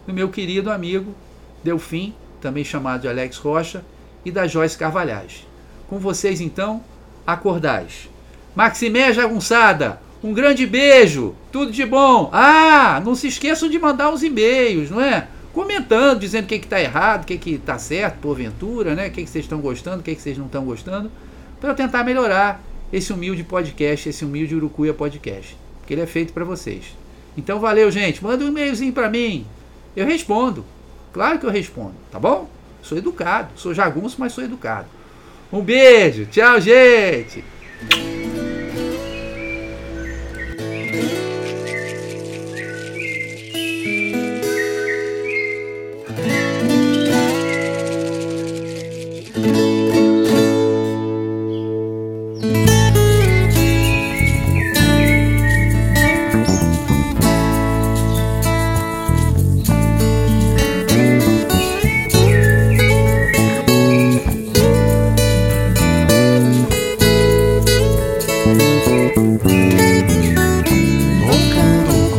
do 0.05 0.13
meu 0.13 0.27
querido 0.27 0.69
amigo 0.69 1.15
Delfim, 1.63 2.13
também 2.41 2.65
chamado 2.65 3.03
de 3.03 3.07
Alex 3.07 3.37
Rocha, 3.37 3.85
e 4.25 4.31
da 4.31 4.47
Joyce 4.47 4.77
Carvalhais. 4.77 5.47
Com 5.87 5.97
vocês 5.97 6.41
então, 6.41 6.83
acordais. 7.25 8.09
Maximé 8.55 9.11
Jagunçada, 9.13 9.99
um 10.23 10.33
grande 10.33 10.65
beijo, 10.65 11.35
tudo 11.51 11.71
de 11.71 11.85
bom. 11.85 12.29
Ah, 12.33 13.01
não 13.03 13.15
se 13.15 13.27
esqueçam 13.27 13.69
de 13.69 13.77
mandar 13.77 14.11
uns 14.11 14.23
e-mails, 14.23 14.89
não 14.89 15.01
é? 15.01 15.27
Comentando, 15.53 16.19
dizendo 16.19 16.45
o 16.45 16.47
que 16.47 16.55
está 16.55 16.81
errado, 16.81 17.23
o 17.23 17.25
que 17.25 17.49
está 17.51 17.77
certo, 17.77 18.19
porventura, 18.19 18.95
né? 18.95 19.07
O 19.07 19.11
que, 19.11 19.23
que 19.23 19.29
vocês 19.29 19.45
estão 19.45 19.59
gostando, 19.59 19.99
o 19.99 20.03
que, 20.03 20.15
que 20.15 20.21
vocês 20.21 20.37
não 20.37 20.47
estão 20.47 20.65
gostando, 20.65 21.11
para 21.59 21.69
eu 21.69 21.75
tentar 21.75 22.03
melhorar 22.03 22.61
esse 22.91 23.13
humilde 23.13 23.43
podcast, 23.43 24.09
esse 24.09 24.25
humilde 24.25 24.55
Urucuia 24.55 24.93
podcast, 24.93 25.55
porque 25.79 25.93
ele 25.93 26.01
é 26.01 26.07
feito 26.07 26.33
para 26.33 26.43
vocês. 26.43 26.95
Então 27.37 27.59
valeu, 27.59 27.91
gente. 27.91 28.23
Manda 28.23 28.43
um 28.43 28.47
e-mailzinho 28.47 28.93
para 28.93 29.09
mim. 29.09 29.45
Eu 29.95 30.05
respondo. 30.05 30.65
Claro 31.13 31.39
que 31.39 31.45
eu 31.45 31.51
respondo, 31.51 31.93
tá 32.11 32.19
bom? 32.19 32.49
Sou 32.81 32.97
educado, 32.97 33.49
sou 33.55 33.73
jagunço, 33.73 34.17
mas 34.19 34.33
sou 34.33 34.43
educado. 34.43 34.87
Um 35.55 35.61
beijo, 35.61 36.25
tchau, 36.25 36.59
gente! 36.59 37.41
Tocando 69.15 69.47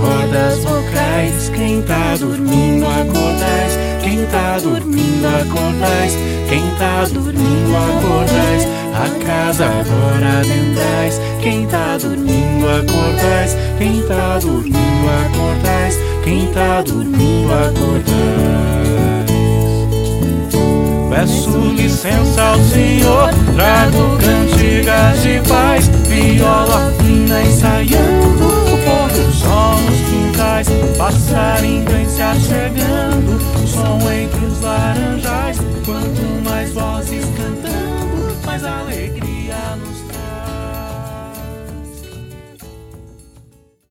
cordas 0.00 0.64
vocais, 0.64 1.50
quem 1.54 1.82
tá 1.82 2.16
dormindo 2.18 2.86
acordais, 2.86 3.78
quem 4.02 4.24
tá 4.26 4.58
dormindo 4.58 5.26
acordais, 5.26 6.16
quem 6.48 6.70
tá 6.78 7.04
dormindo 7.12 7.76
acordais, 7.76 8.66
a 8.94 9.10
casa 9.26 9.66
agora 9.66 10.40
adentrais, 10.40 11.20
quem 11.42 11.66
tá 11.66 11.98
dormindo 11.98 12.66
acordais, 12.66 13.54
quem 13.76 14.02
tá 14.06 14.38
dormindo 14.38 15.10
acordais, 15.26 15.98
quem 16.24 16.46
tá 16.46 16.80
dormindo 16.80 17.52
acordais. 17.52 18.85
É 21.16 21.20
Peço 21.20 21.58
licença 21.70 22.42
ao 22.42 22.58
Senhor, 22.58 23.30
trago 23.54 24.18
cantigas 24.18 25.22
de 25.22 25.40
paz, 25.48 25.88
viola 26.06 26.92
fina 27.00 27.40
ensaiando 27.40 28.46
o 28.46 28.78
pôr 28.84 29.08
do 29.08 29.32
sol 29.32 29.78
nos 29.80 29.98
quintais, 30.10 30.68
passarinho 30.98 31.86
vem 31.88 32.06
se 32.06 32.20
achegando, 32.20 33.40
som 33.66 33.98
entre 34.12 34.44
os 34.44 34.60
laranjais, 34.60 35.56
quanto 35.86 36.44
mais 36.44 36.74
vozes 36.74 37.24
cantando, 37.34 38.36
mais 38.44 38.62
alegria. 38.62 39.15